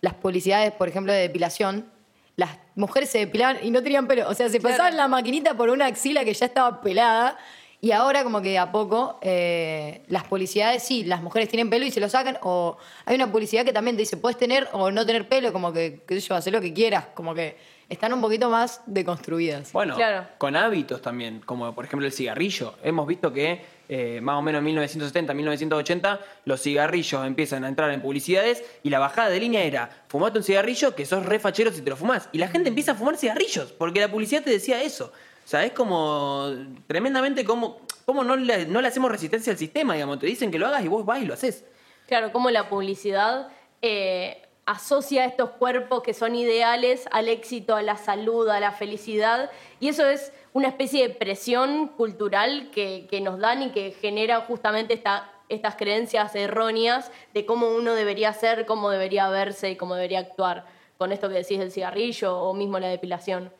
[0.00, 1.86] las publicidades, por ejemplo, de depilación,
[2.34, 4.28] las mujeres se depilaban y no tenían pelo.
[4.28, 7.38] O sea, se pasaban la maquinita por una axila que ya estaba pelada.
[7.86, 11.86] Y ahora, como que de a poco, eh, las publicidades, sí, las mujeres tienen pelo
[11.86, 12.36] y se lo sacan.
[12.42, 15.72] O hay una publicidad que también te dice, puedes tener o no tener pelo, como
[15.72, 17.06] que, qué sé yo, hacer lo que quieras.
[17.14, 17.56] Como que
[17.88, 19.72] están un poquito más deconstruidas.
[19.72, 20.26] Bueno, Claro.
[20.36, 22.74] con hábitos también, como por ejemplo el cigarrillo.
[22.82, 27.92] Hemos visto que eh, más o menos en 1970, 1980, los cigarrillos empiezan a entrar
[27.92, 31.70] en publicidades y la bajada de línea era, fumate un cigarrillo que sos re fachero
[31.70, 32.28] si te lo fumás.
[32.32, 35.12] Y la gente empieza a fumar cigarrillos, porque la publicidad te decía eso.
[35.46, 36.52] Sea, es como
[36.88, 40.18] tremendamente como, como no, le, no le hacemos resistencia al sistema, digamos.
[40.18, 41.64] Te dicen que lo hagas y vos vas y lo haces.
[42.08, 43.46] Claro, como la publicidad
[43.80, 49.50] eh, asocia estos cuerpos que son ideales al éxito, a la salud, a la felicidad.
[49.78, 54.40] Y eso es una especie de presión cultural que, que nos dan y que genera
[54.40, 59.94] justamente esta- estas creencias erróneas de cómo uno debería ser, cómo debería verse y cómo
[59.94, 60.64] debería actuar.
[60.98, 63.52] Con esto que decís del cigarrillo o mismo la depilación.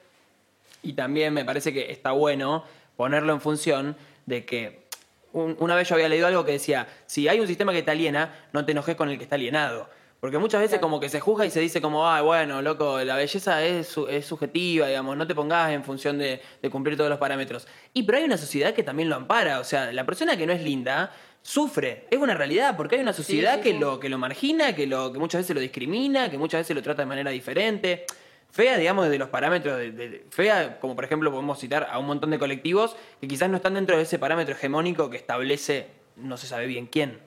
[0.86, 2.64] Y también me parece que está bueno
[2.96, 3.96] ponerlo en función
[4.26, 4.86] de que
[5.32, 7.90] un- una vez yo había leído algo que decía, si hay un sistema que te
[7.90, 9.88] aliena, no te enojes con el que está alienado.
[10.20, 13.16] Porque muchas veces como que se juzga y se dice como, ah, bueno, loco, la
[13.16, 17.18] belleza es, es subjetiva, digamos, no te pongas en función de, de cumplir todos los
[17.18, 17.68] parámetros.
[17.92, 20.52] Y pero hay una sociedad que también lo ampara, o sea, la persona que no
[20.54, 23.78] es linda sufre, es una realidad, porque hay una sociedad sí, que, sí.
[23.78, 26.82] Lo, que lo margina, que, lo, que muchas veces lo discrimina, que muchas veces lo
[26.82, 28.06] trata de manera diferente.
[28.56, 32.06] Fea, digamos, desde los parámetros de, de- fea, como por ejemplo podemos citar a un
[32.06, 36.38] montón de colectivos que quizás no están dentro de ese parámetro hegemónico que establece no
[36.38, 37.20] se sabe bien quién.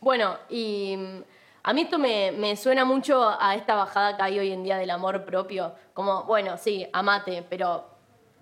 [0.00, 1.22] Bueno, y mm,
[1.62, 4.90] a mí esto me suena mucho a esta bajada que hay hoy en día del
[4.90, 5.72] amor propio.
[5.94, 7.86] Como, bueno, sí, amate, pero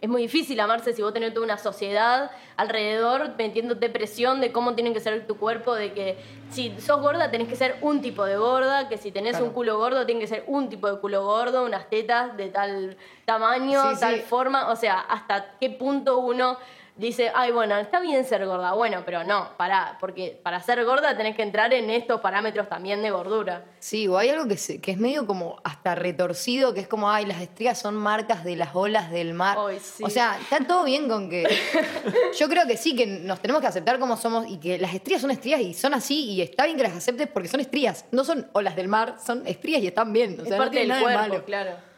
[0.00, 4.74] es muy difícil amarse si vos tenés toda una sociedad alrededor metiéndote presión de cómo
[4.74, 6.16] tiene que ser tu cuerpo, de que
[6.50, 9.76] si sos gorda tenés que ser un tipo de gorda, que si tenés un culo
[9.76, 12.96] gordo tiene que ser un tipo de culo gordo, unas tetas de tal
[13.33, 14.01] tamaño, Sí, sí.
[14.01, 16.57] tal forma, o sea, hasta qué punto uno
[16.97, 21.16] dice, ay, bueno, está bien ser gorda, bueno, pero no, para, porque para ser gorda
[21.16, 23.64] tenés que entrar en estos parámetros también de gordura.
[23.79, 27.11] Sí, o hay algo que, se- que es medio como hasta retorcido, que es como,
[27.11, 29.57] ay, las estrías son marcas de las olas del mar.
[29.59, 30.05] Ay, sí.
[30.05, 31.45] O sea, está todo bien con que...
[32.38, 35.23] Yo creo que sí, que nos tenemos que aceptar como somos y que las estrías
[35.23, 38.05] son estrías y son así y está bien que las aceptes porque son estrías.
[38.11, 40.37] No son olas del mar, son estrías y están bien.
[40.38, 41.45] O es sea, no parte tiene del cuerpo, malo.
[41.47, 41.89] claro.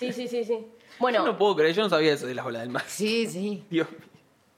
[0.00, 0.54] Sí, sí, sí, sí.
[0.54, 0.66] Yo
[0.98, 2.82] Bueno, no puedo creer, yo no sabía eso de las olas del mar.
[2.86, 3.64] Sí, sí.
[3.70, 3.86] Dios.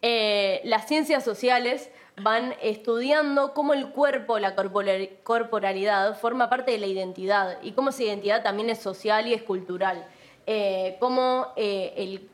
[0.01, 6.79] eh, las ciencias sociales van estudiando cómo el cuerpo, la corpora- corporalidad, forma parte de
[6.79, 10.07] la identidad y cómo esa identidad también es social y es cultural.
[10.47, 12.29] Eh, cómo eh, el,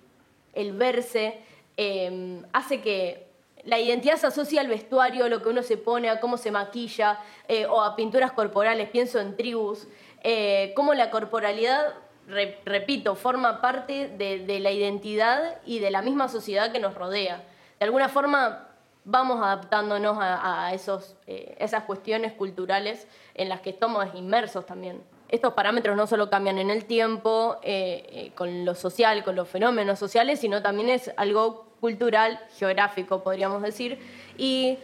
[0.55, 1.39] el verse
[1.77, 3.27] eh, hace que
[3.65, 6.51] la identidad se asocia al vestuario, a lo que uno se pone, a cómo se
[6.51, 9.87] maquilla, eh, o a pinturas corporales, pienso en tribus,
[10.25, 11.93] eh, cómo la corporalidad,
[12.29, 17.43] re- repito, forma parte de, la identidad y de la misma sociedad que nos rodea.
[17.79, 18.69] De alguna forma
[19.05, 25.03] vamos adaptándonos a, a esos, eh, esas cuestiones culturales en las que estamos inmersos también.
[25.31, 29.49] Estos parámetros no solo cambian en el tiempo, eh, eh, con lo social, con los
[29.49, 33.99] fenómenos sociales, sino también es algo cultural, geográfico, podríamos decir.
[34.37, 34.79] Y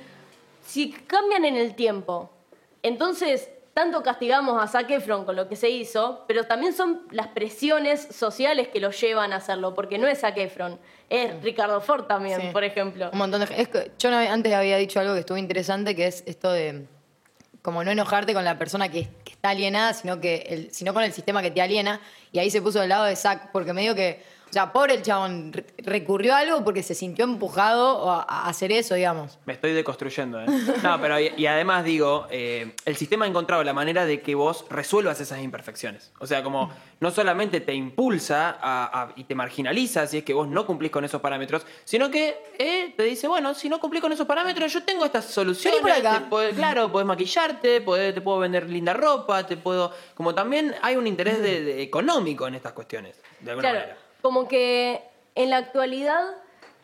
[0.63, 2.31] si cambian en el tiempo,
[2.83, 7.27] entonces tanto castigamos a Zac Efron con lo que se hizo, pero también son las
[7.29, 10.79] presiones sociales que lo llevan a hacerlo, porque no es Zac Efron,
[11.11, 12.49] es Ricardo Ford también, Sí.
[12.53, 13.11] por ejemplo.
[13.13, 16.23] Un montón de es que yo antes había dicho algo que estuvo interesante, que es
[16.27, 16.87] esto de
[17.63, 21.03] como no enojarte con la persona que, que está alienada, sino que el, sino con
[21.03, 21.99] el sistema que te aliena.
[22.31, 24.23] Y ahí se puso del lado de Zack, porque me digo que,
[24.55, 28.95] sea, pobre el chabón, re- recurrió a algo porque se sintió empujado a, hacer eso,
[28.95, 29.39] digamos.
[29.45, 30.47] Me estoy deconstruyendo, ¿eh?
[30.83, 34.35] No, pero y, y además digo, eh, el sistema ha encontrado la manera de que
[34.35, 36.13] vos resuelvas esas imperfecciones.
[36.21, 40.33] O sea, como no solamente te impulsa a- a- y te marginaliza si es que
[40.33, 44.01] vos no cumplís con esos parámetros, sino que eh, te dice, bueno, si no cumplís
[44.01, 45.83] con esos parámetros, yo tengo estas soluciones.
[45.83, 46.21] Vení por acá.
[46.21, 49.93] te podés- claro, podés maquillarte, podés- te puedo vender linda ropa, te puedo...
[50.15, 54.04] Como también hay un interés de- de- económico en estas cuestiones, de alguna Claro, manera.
[54.25, 55.03] Como que
[55.35, 56.23] en la actualidad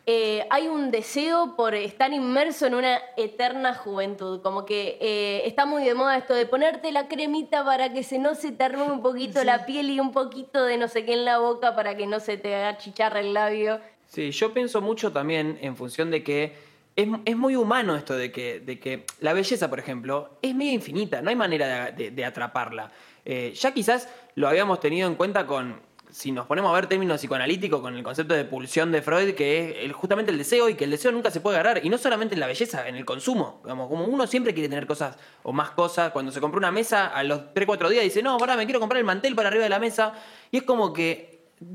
[0.05, 4.43] eh, hay un deseo por estar inmerso en una eterna juventud.
[4.43, 8.19] Como que eh, está muy de moda esto de ponerte la cremita para que se
[8.19, 11.13] no se te arrugue un poquito la piel y un poquito de no sé qué
[11.13, 13.79] en la boca para que no se te achicharre el labio.
[14.05, 16.53] Sí, yo pienso mucho también en función de que
[16.95, 20.73] es, es muy humano esto de que, de que la belleza, por ejemplo, es medio
[20.73, 22.91] infinita, no hay manera de, de- de atraparla.
[23.25, 25.79] Eh, ya quizás lo habíamos tenido en cuenta con,
[26.11, 29.85] si nos ponemos a ver términos psicoanalíticos, con el concepto de pulsión de Freud, que
[29.85, 32.35] es justamente el deseo y que el deseo nunca se puede agarrar, y no solamente
[32.35, 33.61] en la belleza, en el consumo.
[33.63, 37.23] Como uno siempre quiere tener cosas o más cosas, cuando se compra una mesa, a
[37.23, 39.79] los 3-4 días dice, no, pará, me quiero comprar el mantel para arriba de la
[39.79, 40.13] mesa,
[40.51, 41.31] y es como que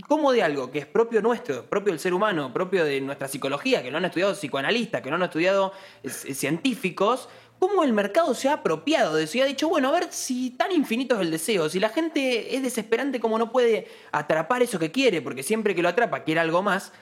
[0.08, 3.84] ¿Cómo de algo que es propio nuestro, propio del ser humano, propio de nuestra psicología,
[3.84, 5.72] que lo han estudiado psicoanalistas, que lo han estudiado
[6.02, 9.92] eh, científicos, cómo el mercado se ha apropiado de eso y ha dicho, bueno, a
[9.92, 13.88] ver si tan infinito es el deseo, si la gente es desesperante como no puede
[14.12, 16.92] atrapar eso que quiere, porque siempre que lo atrapa quiere algo más,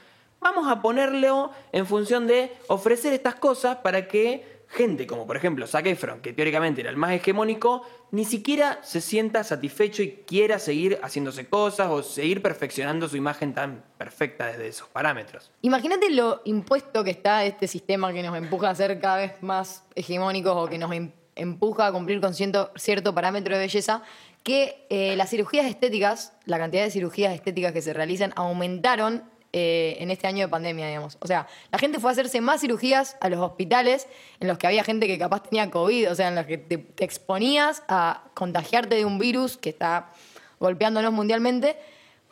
[0.40, 5.66] vamos a ponerlo en función de ofrecer estas cosas para que gente como por ejemplo
[5.66, 5.84] Zac
[6.20, 11.46] que teóricamente era el más hegemónico, ni siquiera se sienta satisfecho y quiera seguir haciéndose
[11.48, 15.50] cosas o seguir perfeccionando su imagen tan perfecta desde esos parámetros.
[15.62, 19.82] Imagínate lo impuesto que está este sistema que nos empuja a ser cada vez más
[19.96, 24.02] hegemónicos o que nos em- empuja a cumplir con ciento- cierto parámetro de belleza,
[24.44, 29.24] que eh, las cirugías estéticas, la cantidad de cirugías estéticas que se realizan aumentaron
[29.56, 31.16] eh, en este año de pandemia, digamos.
[31.20, 34.08] O sea, la gente fue a hacerse más cirugías a los hospitales
[34.40, 36.76] en los que había gente que capaz tenía COVID, o sea, en los que te,
[36.78, 40.10] te exponías a contagiarte de un virus que está
[40.58, 41.76] golpeándonos mundialmente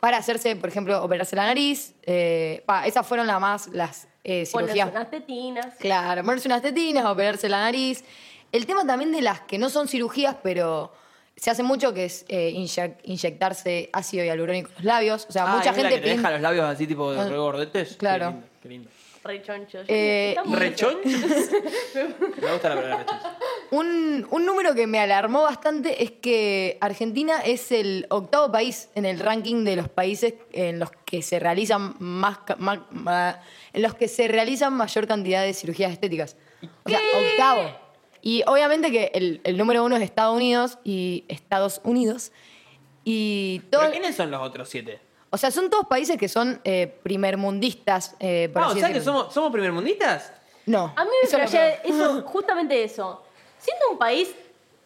[0.01, 1.93] para hacerse, por ejemplo, operarse la nariz.
[2.03, 4.91] eh, pa, esas fueron las más las eh, Ponerse cirugías.
[4.91, 5.75] unas tetinas.
[5.79, 8.03] Claro, ponerse unas tetinas, operarse la nariz.
[8.51, 10.91] El tema también de las que no son cirugías, pero
[11.35, 15.25] se hace mucho, que es eh, inyec- inyectarse ácido hialurónico en los labios.
[15.29, 17.19] O sea, Ah, mucha ¿es la gente que te deja los labios así tipo de
[17.19, 17.95] Ah, re gordetes.
[17.97, 18.25] claro.
[18.27, 18.89] Qué lindo, qué lindo.
[19.25, 19.79] Rechoncho.
[19.87, 21.01] Eh, Está muy ¿Rechonchos?
[22.41, 23.31] Me gusta la palabra rechonchos.
[23.71, 29.05] Un, un número que me alarmó bastante es que Argentina es el octavo país en
[29.05, 33.39] el ranking de los países en los que se realizan más, ca- ma- ma-
[33.71, 36.35] en los que se realizan mayor cantidad de cirugías estéticas.
[36.83, 36.99] O sea,
[37.31, 37.82] octavo.
[38.25, 42.31] Y obviamente que el, el número uno es Estados Unidos y Estados Unidos.
[43.03, 44.99] Y todo, ¿Pero quiénes son los otros siete?
[45.29, 48.15] o sea, son todos países que son eh, primermundistas.
[48.19, 49.19] Eh, por Ah, o así sea que decirlo.
[49.19, 50.31] somos, somos primermundistas.
[50.67, 50.93] No.
[50.95, 53.23] A mí me eso flashea eso, justamente eso.
[53.57, 54.33] Siendo un país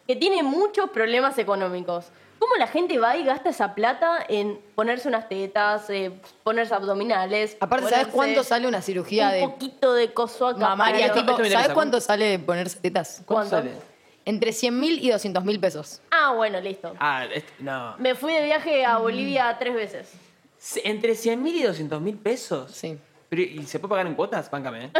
[0.06, 2.06] que tiene muchos problemas económicos,
[2.38, 7.56] ¿cómo la gente va y gasta esa plata en ponerse unas tetas, eh, ponerse abdominales?
[7.60, 10.58] Aparte, ¿sabes cuánto sale una cirugía un de poquito de coso acá?
[10.60, 11.12] mamaria?
[11.12, 11.36] tipo.
[11.36, 13.22] ¿Sabes cuánto sale ponerse tetas?
[13.26, 13.68] ¿Cuánto ¿Cuánto?
[13.70, 13.88] sale?
[14.24, 16.02] Entre 100 mil y 200 mil pesos.
[16.10, 16.94] Ah, bueno, listo.
[17.00, 17.96] Ah, este- no.
[17.98, 20.12] Me fui de viaje a Bolivia tres veces.
[20.84, 22.70] Entre 100 mil y 200 mil pesos.
[22.72, 22.98] Sí.
[23.30, 24.48] Pero, ¿Y se puede pagar en cuotas?
[24.48, 24.90] Páncame, ¿eh?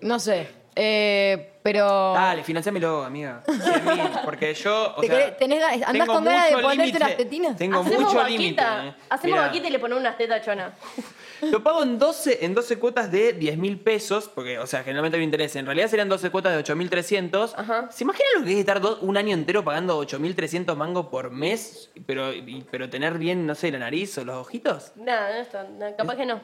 [0.00, 0.48] No sé.
[0.78, 2.12] Eh, pero.
[2.12, 3.42] Dale, financiamelo, amiga.
[3.46, 4.92] 100 mil, porque yo.
[4.96, 7.04] O ¿Te sea, querés- tenés ganas- andás tengo con ganas de mucho ponerte límite.
[7.04, 7.56] unas tetinas?
[7.56, 8.62] Tengo Hacemos mucho vaquita, límite.
[8.62, 8.94] eh.
[9.08, 10.72] Hacemos Mirá, vaquita y le ponemos unas tetas chonas.
[11.42, 15.18] Lo pago en 12, en 12 cuotas de 10 mil pesos, porque, o sea, generalmente
[15.18, 15.58] me interesa.
[15.58, 17.54] En realidad serían 12 cuotas de 8.300.
[17.56, 17.88] Ajá.
[17.90, 21.90] ¿Se imaginan lo que es estar do- un año entero pagando 8.300 mangos por mes,
[22.06, 24.92] pero, y- pero tener bien, no sé, la nariz o los ojitos?
[24.96, 26.40] Nada, no está, no, capaz que no.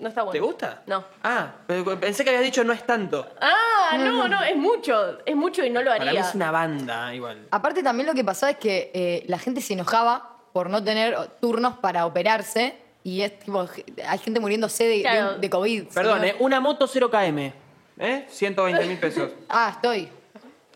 [0.00, 0.32] No está bueno.
[0.32, 0.82] ¿Te gusta?
[0.86, 1.04] No.
[1.22, 3.26] Ah, pero pensé que habías dicho no es tanto.
[3.40, 5.18] Ah, no, no, es mucho.
[5.26, 6.06] Es mucho y no lo haría.
[6.06, 7.46] Para mí es una banda igual.
[7.50, 11.16] Aparte, también lo que pasaba es que eh, la gente se enojaba por no tener
[11.40, 12.74] turnos para operarse.
[13.04, 13.66] Y es tipo,
[14.06, 15.38] hay gente muriéndose de, de- Claro.
[15.38, 15.84] de COVID.
[15.94, 16.34] Perdón, señor.
[16.34, 16.38] ¿eh?
[16.40, 17.52] una moto 0KM.
[17.98, 18.24] ¿Eh?
[18.28, 19.30] 120 mil pesos.
[19.48, 20.08] Ah, estoy.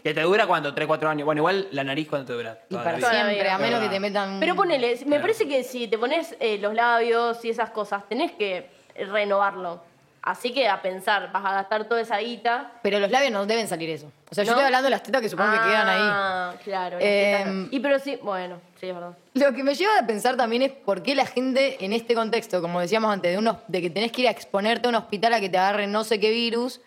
[0.03, 0.75] ¿Que te dura cuánto?
[0.75, 1.25] ¿3, 4 años?
[1.25, 2.59] Bueno, igual la nariz cuánto te dura.
[2.69, 3.11] Y Toda para vida.
[3.11, 4.39] Siempre, a menos que te metan.
[4.39, 5.23] Pero ponele, me Claro.
[5.23, 9.83] parece que si te pones eh, los labios y esas cosas, tenés que renovarlo.
[10.25, 12.73] Así que a pensar, vas a gastar toda esa guita.
[12.83, 14.11] Pero los labios no deben salir eso.
[14.31, 16.01] O sea, yo estoy hablando de las tetas que supongo que quedan ahí.
[16.01, 16.97] Ah, claro.
[16.99, 17.69] Eh, tetas no.
[17.71, 19.13] y pero sí, bueno, sí, es verdad.
[19.35, 22.63] Lo que me lleva a pensar también es por qué la gente en este contexto,
[22.63, 25.35] como decíamos antes, de, unos, de que tenés que ir a exponerte a un hospital
[25.35, 26.81] a que te agarre no sé qué virus,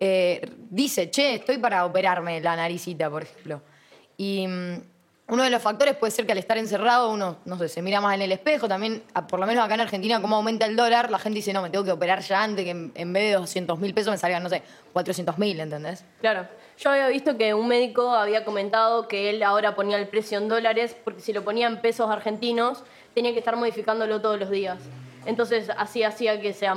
[0.00, 3.60] eh, dice, che, estoy para operarme la naricita, por ejemplo.
[4.16, 4.82] Y mm,
[5.32, 8.02] uno de los factores puede ser que al estar encerrado uno, no sé, se mira
[8.02, 8.68] más en el espejo.
[8.68, 11.62] También, por lo menos acá en Argentina, como aumenta el dólar, la gente dice, no,
[11.62, 14.42] me tengo que operar ya antes que en, vez de 200 mil pesos me salgan,
[14.42, 16.04] no sé, 400 mil, ¿entendés?
[16.20, 16.46] Claro.
[16.76, 20.48] Yo había visto que un médico había comentado que él ahora ponía el precio en
[20.48, 24.80] dólares porque si lo ponía en pesos argentinos tenía que estar modificándolo todos los días.
[25.24, 26.74] Entonces así hacía que sea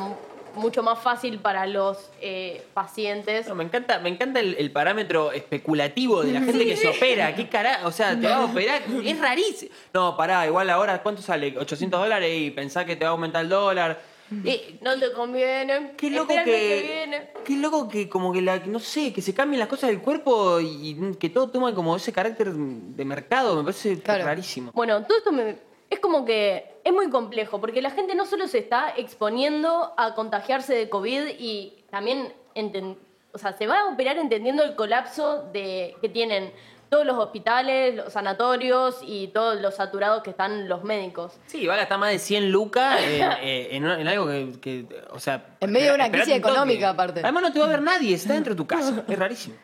[0.56, 3.48] mucho más fácil para los eh, pacientes.
[3.48, 7.36] No, me encanta, me encanta el, el parámetro especulativo de la gente que se opera.
[7.36, 7.88] ¿Qué carajo?
[7.88, 8.82] O sea, te va a operar.
[9.04, 9.72] Es rarísimo.
[9.94, 11.58] No, pará, igual ahora, ¿cuánto sale?
[11.58, 14.02] 800 dólares y pensá que te va a aumentar el dólar.
[14.44, 15.91] Eh, No te conviene.
[15.98, 16.44] Qué loco que,
[16.84, 17.30] viene.
[17.46, 20.60] Qué loco que como que la, no sé, que se cambien las cosas del cuerpo
[20.60, 24.26] y, y que todo toma como ese carácter de mercado, me parece Claro.
[24.26, 24.72] rarísimo.
[24.74, 25.58] Bueno, todo esto me-
[25.89, 30.13] es como que es muy complejo, porque la gente no solo se está exponiendo a
[30.15, 32.98] contagiarse de COVID y también enten-
[33.34, 36.54] o sea, se va a operar entendiendo el colapso de, que tienen
[36.89, 41.34] todos los hospitales, los sanatorios y todos los saturados que están los médicos.
[41.48, 44.86] Sí, va a gastar más de 100 lucas en, eh, en, en algo que, que,
[45.12, 45.58] o sea...
[45.60, 47.21] En medio de una crisis económica, aparte.
[47.21, 49.56] Además no te va a ver nadie, está dentro de tu casa, es rarísimo.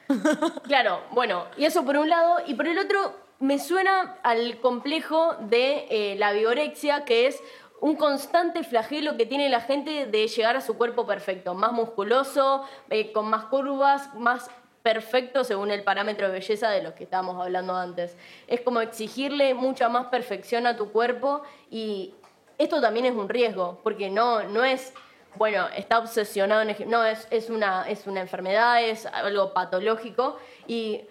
[0.64, 5.36] Claro, bueno, y eso por un lado, y por el otro me suena al complejo
[5.40, 7.42] de eh, la vigorexia, que es
[7.80, 12.64] un constante flagelo que tiene la gente de llegar a su cuerpo perfecto, más musculoso,
[12.92, 14.50] eh, con más curvas, más
[14.84, 18.16] perfecto según el parámetro de belleza de los que estábamos hablando antes.
[18.48, 22.14] Es como exigirle mucha más perfección a tu cuerpo y
[22.60, 24.94] esto también es un riesgo, porque no, no es,
[25.36, 31.02] bueno, está obsesionado en no, es, es, una, es una enfermedad, es algo patológico y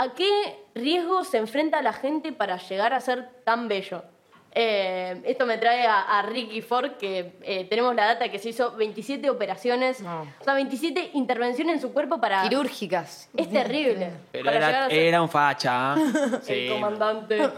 [0.00, 4.02] ¿a qué riesgo se enfrenta la gente para llegar a ser tan bello?
[4.52, 8.48] Eh, esto me trae a, a Ricky Ford, que eh, tenemos la data que se
[8.48, 10.22] hizo 27 operaciones, No.
[10.22, 12.42] o sea, 27 intervenciones en su cuerpo para...
[12.48, 13.28] Quirúrgicas.
[13.36, 14.10] Es terrible.
[14.32, 15.92] Pero era, ser era un facha.
[15.92, 15.96] ¿ah?
[16.42, 17.48] Sí, el comandante.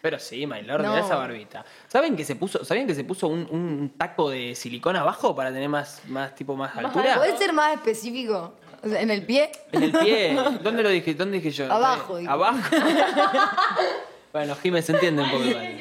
[0.00, 0.90] Pero sí, my lord, No.
[0.90, 1.64] mirá esa barbita.
[1.88, 5.50] ¿Saben que se puso, ¿sabían que se puso un, un taco de silicón abajo para
[5.50, 7.16] tener más, más tipo más altura?
[7.16, 8.52] ¿Podés ser más específico?
[8.82, 9.50] En el pie.
[9.72, 10.38] En el pie.
[10.62, 11.14] ¿Dónde lo dije?
[11.14, 11.72] ¿Dónde dije yo?
[11.72, 12.32] Abajo, Eh, dijo.
[12.32, 12.58] Abajo.
[14.32, 15.80] bueno, Jiménez se entiende un poco igual.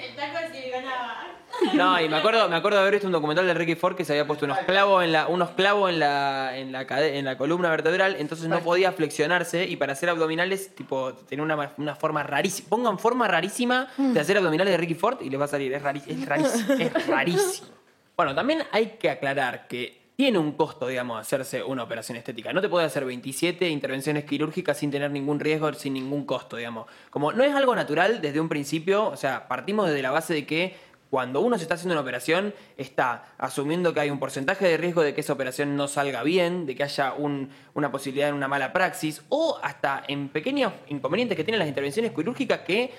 [1.73, 4.05] No, y me acuerdo, me acuerdo de haber visto un documental de Ricky Ford que
[4.05, 7.25] se había puesto unos clavos en la, unos clavos en la, en la, cade- en
[7.25, 11.95] la columna vertebral, entonces no podía flexionarse y para hacer abdominales, tipo, tenía una, una
[11.95, 12.69] forma rarísima.
[12.69, 15.73] Pongan forma rarísima de hacer abdominales de Ricky Ford y les va a salir.
[15.73, 16.73] Es, rari- es rarísimo.
[16.75, 17.67] Es rarísimo.
[18.15, 22.51] Bueno, también hay que aclarar que tiene un costo, digamos, hacerse una operación estética.
[22.51, 26.87] No te puede hacer 27 intervenciones quirúrgicas sin tener ningún riesgo, sin ningún costo, digamos.
[27.11, 30.47] Como no es algo natural desde un principio, o sea, partimos desde la base de
[30.47, 30.75] que
[31.11, 35.03] cuando uno se está haciendo una operación, está asumiendo que hay un porcentaje de riesgo
[35.03, 38.47] de que esa operación no salga bien, de que haya un- una posibilidad de una
[38.47, 42.91] mala praxis, o hasta en pequeños inconvenientes que tienen las intervenciones quirúrgicas que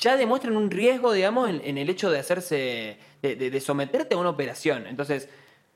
[0.00, 4.14] ya demuestran un riesgo, digamos, en, en el hecho de hacerse, de, de- de someterte
[4.14, 4.86] a una operación.
[4.86, 5.28] Entonces,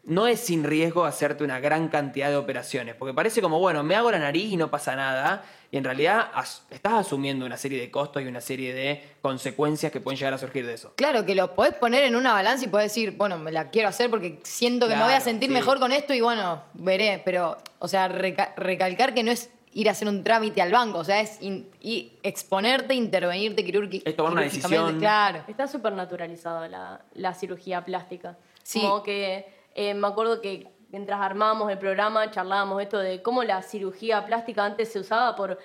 [0.04, 3.94] no es sin riesgo hacerte una gran cantidad de operaciones, porque parece como, bueno, me
[3.94, 7.78] hago la nariz y no pasa nada, y en realidad as- estás asumiendo una serie
[7.78, 10.92] de costos y una serie de consecuencias que pueden llegar a surgir de eso.
[10.96, 13.88] Claro, que lo podés poner en una balanza y podés decir, bueno, me la quiero
[13.88, 15.54] hacer porque siento que me voy a sentir sí.
[15.54, 17.20] mejor con esto y bueno, veré.
[17.24, 20.98] Pero, o sea, reca- recalcar que no es ir a hacer un trámite al banco,
[20.98, 24.98] o sea, es y exponerte, intervenirte quirúrgi- Es tomar una quirúrgicamente, decisión.
[24.98, 25.44] Claro.
[25.46, 28.36] Está súper naturalizada la, la cirugía plástica.
[28.64, 28.80] Sí.
[28.80, 33.62] Como que eh, me acuerdo que mientras armábamos el programa charlábamos esto de cómo la
[33.62, 35.58] cirugía plástica antes se usaba por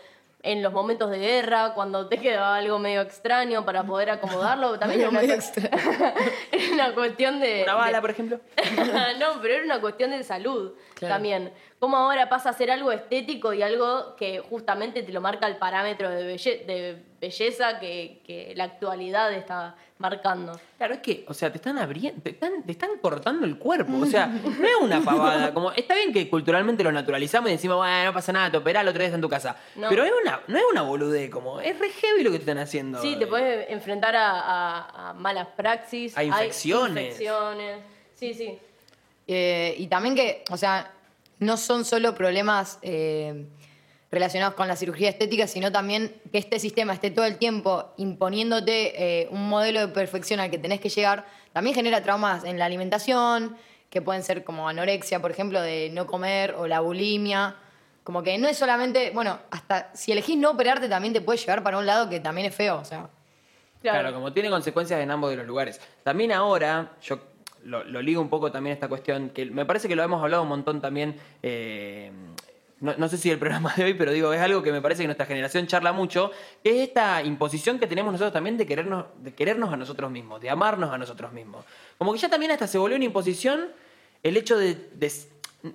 [0.44, 4.78] en los momentos de guerra, cuando te quedaba algo medio extraño para poder acomodarlo.
[4.80, 6.14] También era medio una,
[6.52, 7.64] era una cuestión de...
[7.64, 8.40] Una bala, de- por ejemplo.
[9.20, 11.16] no, pero era una cuestión de salud Claro.
[11.16, 11.52] también.
[11.80, 15.58] Cómo ahora pasa a ser algo estético y algo que justamente te lo marca el
[15.58, 20.60] parámetro de, belle- de belleza que, que la actualidad está marcando.
[20.78, 23.98] Claro, es que, o sea, te están abriendo, te están, te están cortando el cuerpo.
[23.98, 24.26] O sea,
[24.60, 25.54] no es una pavada.
[25.54, 28.84] Como, está bien que culturalmente lo naturalizamos y decimos, bueno, no pasa nada, te operás,
[28.86, 29.58] lo otra vez en tu casa.
[29.76, 29.90] No.
[29.90, 32.58] Pero es una, no es una boludez, como, es re heavy lo que te están
[32.58, 33.02] haciendo.
[33.02, 36.18] Sí, te puedes enfrentar a, a- a malas praxis.
[36.18, 37.04] A infecciones.
[37.04, 37.80] infecciones.
[38.16, 38.58] Sí, sí.
[39.28, 40.92] Eh, y también que, o sea,
[41.40, 43.48] no son solo problemas eh,
[44.12, 49.22] relacionados con la cirugía estética, sino también que este sistema esté todo el tiempo imponiéndote
[49.22, 52.66] eh, un modelo de perfección al que tenés que llegar, también genera traumas en la
[52.66, 53.58] alimentación,
[53.90, 57.56] que pueden ser como anorexia, por ejemplo, de no comer, o la bulimia.
[58.04, 61.64] Como que no es solamente, bueno, hasta si elegís no operarte también te puede llevar
[61.64, 63.10] para un lado que también es feo, o sea.
[63.82, 64.00] Claro.
[64.00, 64.14] Claro.
[64.14, 65.80] como tiene consecuencias en ambos de los lugares.
[66.04, 67.20] También ahora, yo
[67.66, 70.22] lo, lo ligo un poco también a esta cuestión, que me parece que lo hemos
[70.22, 72.12] hablado un montón también, eh,
[72.80, 75.08] no, sé si el programa de hoy, pero digo, es algo que me parece que
[75.08, 76.32] nuestra generación charla mucho,
[76.64, 80.42] que es esta imposición que tenemos nosotros también de querernos, de querernos a nosotros mismos,
[80.42, 81.66] de amarnos a nosotros mismos.
[81.98, 83.70] Como que ya también hasta se volvió una imposición
[84.24, 85.12] el hecho de, de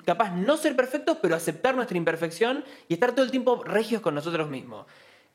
[0.04, 4.14] capaz no ser perfectos, pero aceptar nuestra imperfección y estar todo el tiempo regios con
[4.14, 4.86] nosotros mismos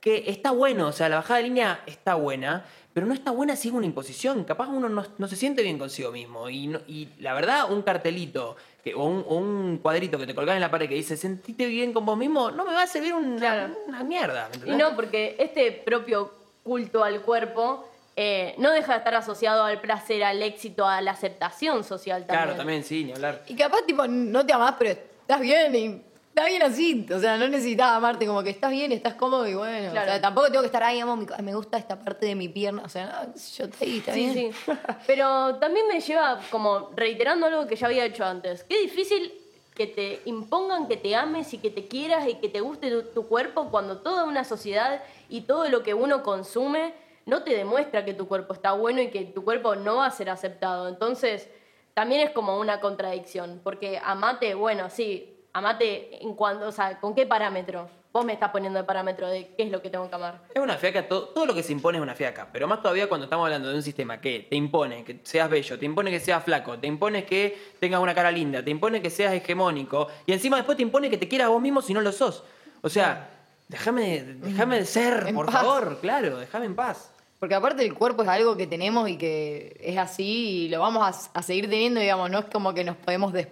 [0.05, 2.63] que está bueno, o sea, la bajada de línea está buena,
[2.95, 4.45] pero no está buena si es una imposición.
[4.45, 6.49] Capaz uno no, no se siente bien consigo mismo.
[6.49, 8.55] Y, no- y la verdad, un cartelito
[8.85, 11.65] que, o, un, o un cuadrito que te colgás en la pared que dice, sentite
[11.65, 13.77] bien con vos mismo, no me va a servir una, Claro.
[13.85, 14.49] una mierda.
[14.65, 16.31] ¿me Y no, porque este propio
[16.63, 21.11] culto al cuerpo eh, no deja de estar asociado al placer, al éxito, a la
[21.11, 22.43] aceptación social también.
[22.45, 23.43] Claro, también, sí, ni hablar.
[23.49, 26.01] Y capaz, tipo, no te amás, pero estás bien y
[26.35, 27.05] está bien así.
[27.13, 29.91] O sea, no necesitas amarte, como que estás bien, estás cómodo y bueno.
[29.91, 30.07] Claro.
[30.07, 32.49] O sea, tampoco tengo que estar ahí, amo mi me gusta esta parte de mi
[32.49, 32.83] pierna.
[32.83, 34.53] O sea, no, yo te ahí, está Sí, bien.
[34.53, 34.71] sí.
[35.07, 38.65] Pero también me lleva como reiterando algo que ya había hecho antes.
[38.65, 39.33] Qué difícil
[39.73, 43.03] que te impongan que te ames y que te quieras y que te guste tu,
[43.03, 46.93] tu cuerpo cuando toda una sociedad y todo lo que uno consume
[47.25, 50.11] no te demuestra que tu cuerpo está bueno y que tu cuerpo no va a
[50.11, 50.87] ser aceptado.
[50.89, 51.49] Entonces,
[51.93, 57.15] también es como una contradicción, porque amate, bueno, sí, amate en cuanto, o sea, ¿con
[57.15, 57.87] qué parámetro?
[58.11, 60.39] Vos me estás poniendo el parámetro de qué es lo que tengo que amar.
[60.53, 63.07] Es una fiaca, todo, todo lo que se impone es una fiaca, pero más todavía
[63.09, 66.19] cuando estamos hablando de un sistema que te impone que seas bello, te impone que
[66.19, 70.31] seas flaco, te impone que tengas una cara linda, te impone que seas hegemónico y
[70.33, 72.43] encima después te impone que te quieras a vos mismo si no lo sos.
[72.81, 73.29] O sea,
[73.67, 75.55] déjame, déjame de ser, En por paz.
[75.55, 77.11] favor, claro, déjame en paz.
[77.39, 81.03] Porque aparte el cuerpo es algo que tenemos y que es así y lo vamos
[81.33, 83.47] a, a seguir teniendo, digamos, no es como que nos podemos des-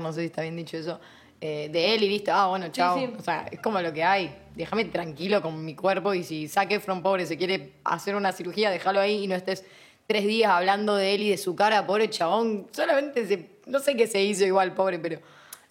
[0.00, 1.00] no sé si está bien dicho eso,
[1.40, 2.98] eh, de él y listo, ah, bueno, chao.
[2.98, 3.08] sí.
[3.16, 4.34] O sea, es como lo que hay.
[4.56, 8.70] Déjame tranquilo con mi cuerpo y si saque From Pobre se quiere hacer una cirugía,
[8.70, 9.64] déjalo ahí y no estés
[10.06, 12.66] tres días hablando de él y de su cara, pobre chabón.
[12.72, 15.20] Solamente se, no sé qué se hizo igual, pobre, pero...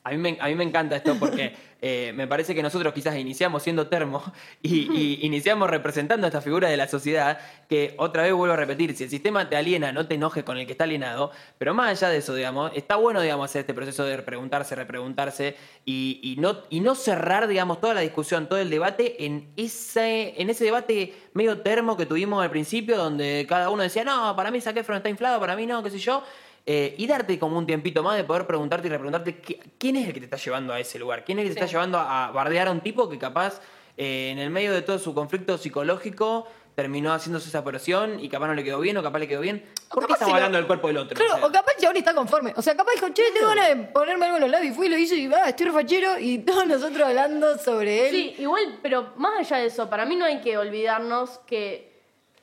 [0.08, 3.18] A mí, me, a mí me encanta esto porque eh, me parece que nosotros quizás
[3.18, 4.24] iniciamos siendo termo
[4.62, 9.04] y, iniciamos representando esta figura de la sociedad que otra vez vuelvo a repetir, si
[9.04, 12.10] el sistema te aliena, no te enojes con el que está alienado, pero más allá
[12.10, 17.48] de eso, digamos, está bueno, digamos, hacer este proceso de preguntarse, repreguntarse y, no, cerrar,
[17.48, 22.50] digamos, toda la discusión, todo el debate en ese, debate medio termo que tuvimos al
[22.50, 25.84] principio donde cada uno decía, no, para mí Zac Efron está inflado, para mí no,
[25.84, 26.24] qué sé yo.
[26.70, 30.06] Eh, y darte como un tiempito más de poder preguntarte y repreguntarte qué- quién es
[30.06, 31.98] el que te está llevando a ese lugar, quién es el que te está llevando
[31.98, 33.62] a bardear a un tipo que capaz
[33.96, 36.46] eh, en el medio de todo su conflicto psicológico
[36.76, 39.66] terminó haciéndose esa operación y capaz no le quedó bien o capaz le quedó bien.
[39.90, 41.16] ¿Por qué estamos lo- hablando del cuerpo del otro?
[41.16, 42.54] Claro, O sea, o capaz el chabón está conforme.
[42.58, 44.74] O sea, capaz dijo, che, tengo ganas de ponerme algo en los labios.
[44.74, 46.20] Y fue y lo hizo y ah, estoy refachero.
[46.20, 48.12] Y todos nosotros hablando sobre él.
[48.12, 51.92] Sí, igual, pero más allá de eso, para mí no hay que olvidarnos que,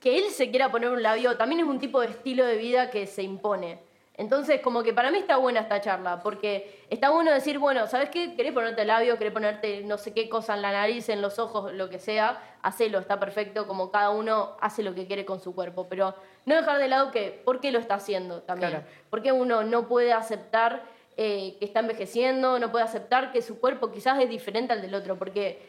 [0.01, 2.91] que él se quiera poner un labio también es un tipo de estilo de vida
[2.91, 3.79] que se impone.
[4.16, 8.10] Entonces, como que para mí está buena esta charla, porque está bueno decir, bueno, ¿sabes
[8.10, 8.36] qué?
[8.36, 9.18] ¿Querés ponerte labio?
[9.18, 12.40] ¿Querés ponerte no sé qué cosa en la nariz, en los ojos, lo que sea?
[12.62, 15.88] Hacelo, está perfecto, como cada uno hace lo que quiere con su cuerpo.
[15.88, 16.14] Pero
[16.46, 18.70] no dejar de lado que, ¿por qué lo está haciendo también?
[18.70, 18.86] Claro.
[19.10, 20.84] ¿Por qué uno no puede aceptar
[21.16, 24.94] eh, que está envejeciendo, no puede aceptar que su cuerpo quizás es diferente al del
[24.94, 25.18] otro?
[25.18, 25.60] Porque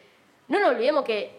[0.46, 1.36] no nos olvidemos que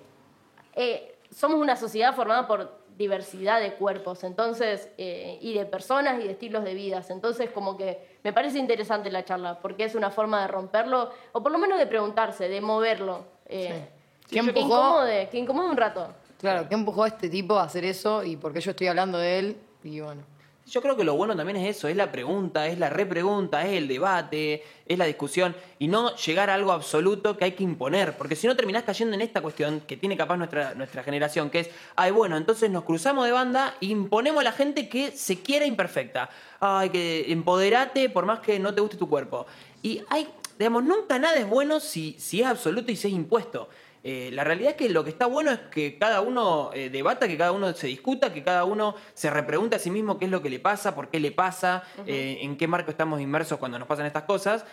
[0.76, 6.26] eh, somos una sociedad formada por diversidad de cuerpos, entonces, eh, y de personas y
[6.26, 7.10] de estilos de vidas.
[7.12, 11.44] Entonces, como que me parece interesante la charla, porque es una forma de romperlo, o
[11.44, 13.26] por lo menos de preguntarse, de moverlo.
[13.46, 13.88] Eh,
[14.28, 14.80] ¿Quién que empujó?
[14.80, 16.08] incomode, que incomode un rato.
[16.40, 19.18] Claro, ¿qué empujó a este tipo a hacer eso y por qué yo estoy hablando
[19.18, 19.58] de él?
[19.84, 20.24] Y bueno.
[20.70, 23.78] Yo creo que lo bueno también es eso, es la pregunta, es la repregunta, es
[23.78, 28.18] el debate, es la discusión y no llegar a algo absoluto que hay que imponer,
[28.18, 31.62] porque si no terminás cayendo en esta cuestión que tiene capaz nuestra, nuestra generación, que
[31.62, 35.42] es, ay, bueno, entonces nos cruzamos de banda e imponemos a la gente que se
[35.42, 36.30] quiera imperfecta.
[36.60, 39.46] Ay, que empoderate por más que no te guste tu cuerpo.
[39.82, 40.28] Y hay,
[40.60, 43.70] digamos, nunca nada es bueno si, si es absoluto y si es impuesto.
[44.04, 47.28] Eh, la realidad es que lo que está bueno es que cada uno eh, debata,
[47.28, 50.32] que cada uno se discuta, que cada uno se repregunte a sí mismo qué es
[50.32, 53.78] lo que le pasa, por qué le pasa, eh, en qué marco estamos inmersos cuando
[53.80, 54.66] nos pasan estas cosas.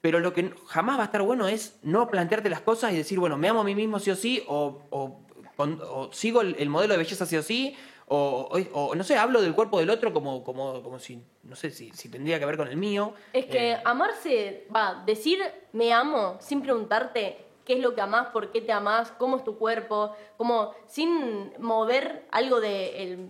[0.00, 3.18] Pero lo que jamás va a estar bueno es no plantearte las cosas y decir,
[3.18, 5.20] bueno, me amo a mí mismo sí o sí, o, o-
[5.56, 7.76] con- o sigo el, el modelo de belleza sí o sí,
[8.06, 11.90] o, no sé, hablo del cuerpo del otro como, como, como si, no sé, si,
[11.90, 13.12] si tendría que ver con el mío.
[13.32, 15.38] Es que amarse, va, decir
[15.72, 17.36] me amo sin preguntarte
[17.68, 21.52] qué es lo que amás, por qué te amás, cómo es tu cuerpo, como sin
[21.58, 23.28] mover algo de el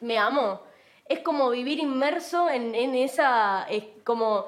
[0.00, 0.60] me amo,
[1.06, 4.46] es como vivir inmerso en, en esa, es como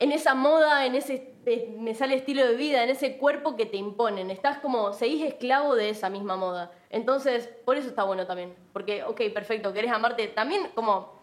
[0.00, 3.64] en esa moda, en ese eh, me sale estilo de vida, en ese cuerpo que
[3.64, 4.30] te imponen.
[4.30, 6.70] Estás como, seguís esclavo de esa misma moda.
[6.90, 8.54] Entonces, por eso está bueno también.
[8.72, 10.28] Porque, ok, perfecto, querés amarte.
[10.28, 11.18] También como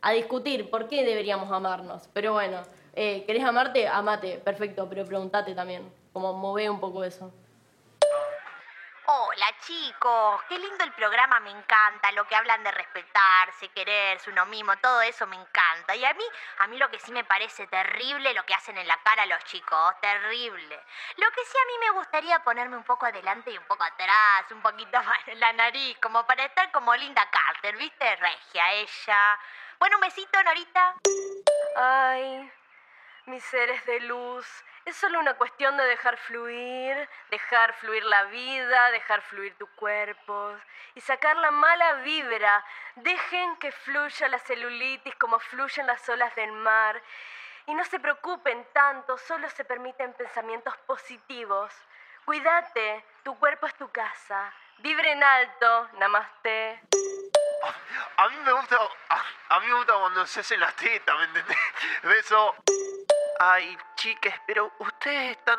[0.00, 2.08] a discutir por qué deberíamos amarnos.
[2.12, 2.62] Pero bueno,
[2.94, 3.88] eh, ¿querés amarte?
[3.88, 5.92] Amate, perfecto, pero preguntate también.
[6.12, 7.32] Como move un poco eso.
[9.04, 14.46] Hola chicos, qué lindo el programa, me encanta, lo que hablan de respetarse, quererse, uno
[14.46, 15.96] mismo, todo eso me encanta.
[15.96, 16.24] Y a mí,
[16.58, 19.42] a mí lo que sí me parece terrible lo que hacen en la cara los
[19.44, 20.80] chicos, terrible.
[21.16, 24.50] Lo que sí a mí me gustaría ponerme un poco adelante y un poco atrás,
[24.50, 28.16] un poquito más en la nariz, como para estar como Linda Carter, ¿viste?
[28.16, 29.38] Regia ella.
[29.80, 30.94] Bueno, un besito, Norita.
[31.76, 32.52] Ay,
[33.26, 34.46] mis seres de luz.
[34.84, 40.56] Es solo una cuestión de dejar fluir, dejar fluir la vida, dejar fluir tu cuerpo
[40.94, 42.64] y sacar la mala vibra.
[42.96, 47.00] Dejen que fluya la celulitis como fluyen las olas del mar.
[47.66, 51.72] Y no se preocupen tanto, solo se permiten pensamientos positivos.
[52.24, 54.52] Cuídate, tu cuerpo es tu casa.
[54.78, 56.82] Vibren alto, namaste.
[58.16, 58.76] A mí me gusta.
[59.08, 59.22] A,
[59.56, 61.58] a mí me gusta cuando se hacen las tetas, ¿me entendés?
[62.02, 62.56] Beso.
[63.44, 65.58] Ay, chiques, pero ustedes están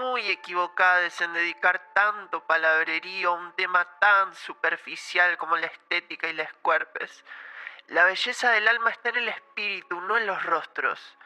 [0.00, 6.34] muy equivocadas en dedicar tanto palabrerío a un tema tan superficial como la estética y
[6.34, 7.24] las cuerpes.
[7.86, 11.16] La belleza del alma está en el espíritu, no en los rostros.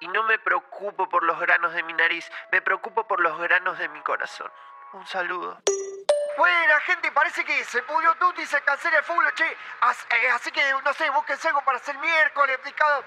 [0.00, 3.78] Y no me preocupo por los granos de mi nariz, me preocupo por los granos
[3.78, 4.50] de mi corazón.
[4.92, 5.62] Un saludo.
[6.36, 9.46] Buena gente, parece que se pudrió Tuti y se cancela el fútbol, che.
[9.46, 13.04] Eh, así que, no sé, búsquense algo para hacer miércoles, picado,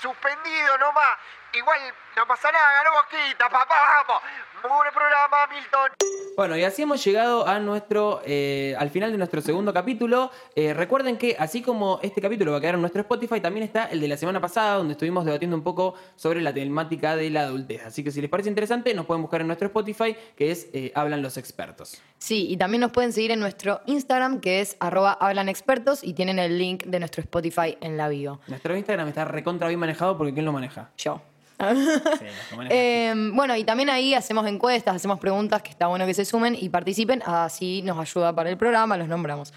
[0.00, 1.18] suspendido nomás.
[1.54, 1.78] Igual
[2.16, 4.22] no pasa nada, ganó Boquita, papá, vamos.
[4.62, 6.10] Muy buen programa, Milton.
[6.36, 10.30] Bueno, y así hemos llegado a nuestro, eh, al final de nuestro segundo capítulo.
[10.54, 13.86] Eh, recuerden que así como este capítulo va a quedar en nuestro Spotify, también está
[13.86, 17.42] el de la semana pasada, donde estuvimos debatiendo un poco sobre la temática de la
[17.42, 17.84] adultez.
[17.86, 20.92] Así que si les parece interesante, nos pueden buscar en nuestro Spotify, que es eh,
[20.94, 22.00] Hablan los Expertos.
[22.18, 26.38] Sí, y también nos pueden seguir en nuestro Instagram, que es arroba hablanexpertos, y tienen
[26.38, 28.40] el link de nuestro Spotify en la bio.
[28.46, 30.90] Nuestro Instagram está recontra bien manejado porque ¿quién lo maneja?
[30.98, 31.22] Yo.
[32.20, 32.26] Sí.
[32.70, 36.56] Eh, bueno, y también ahí hacemos encuestas, hacemos preguntas, que está bueno que se sumen
[36.58, 39.52] y participen, así nos ayuda para el programa, los nombramos.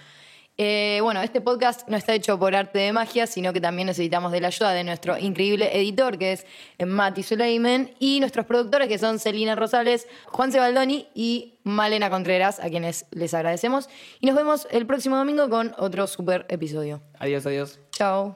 [0.58, 4.32] Eh, bueno, este podcast no está hecho por arte de magia, sino que también necesitamos
[4.32, 6.46] de la ayuda de nuestro increíble editor, que es
[6.86, 12.70] Mati Suleiman, y nuestros productores, que son Celina Rosales, Juan Cebaldoni y Malena Contreras, a
[12.70, 13.90] quienes les agradecemos.
[14.20, 17.02] Y nos vemos el próximo domingo con otro super episodio.
[17.20, 17.80] Adiós, adiós.
[17.92, 18.36] Chao.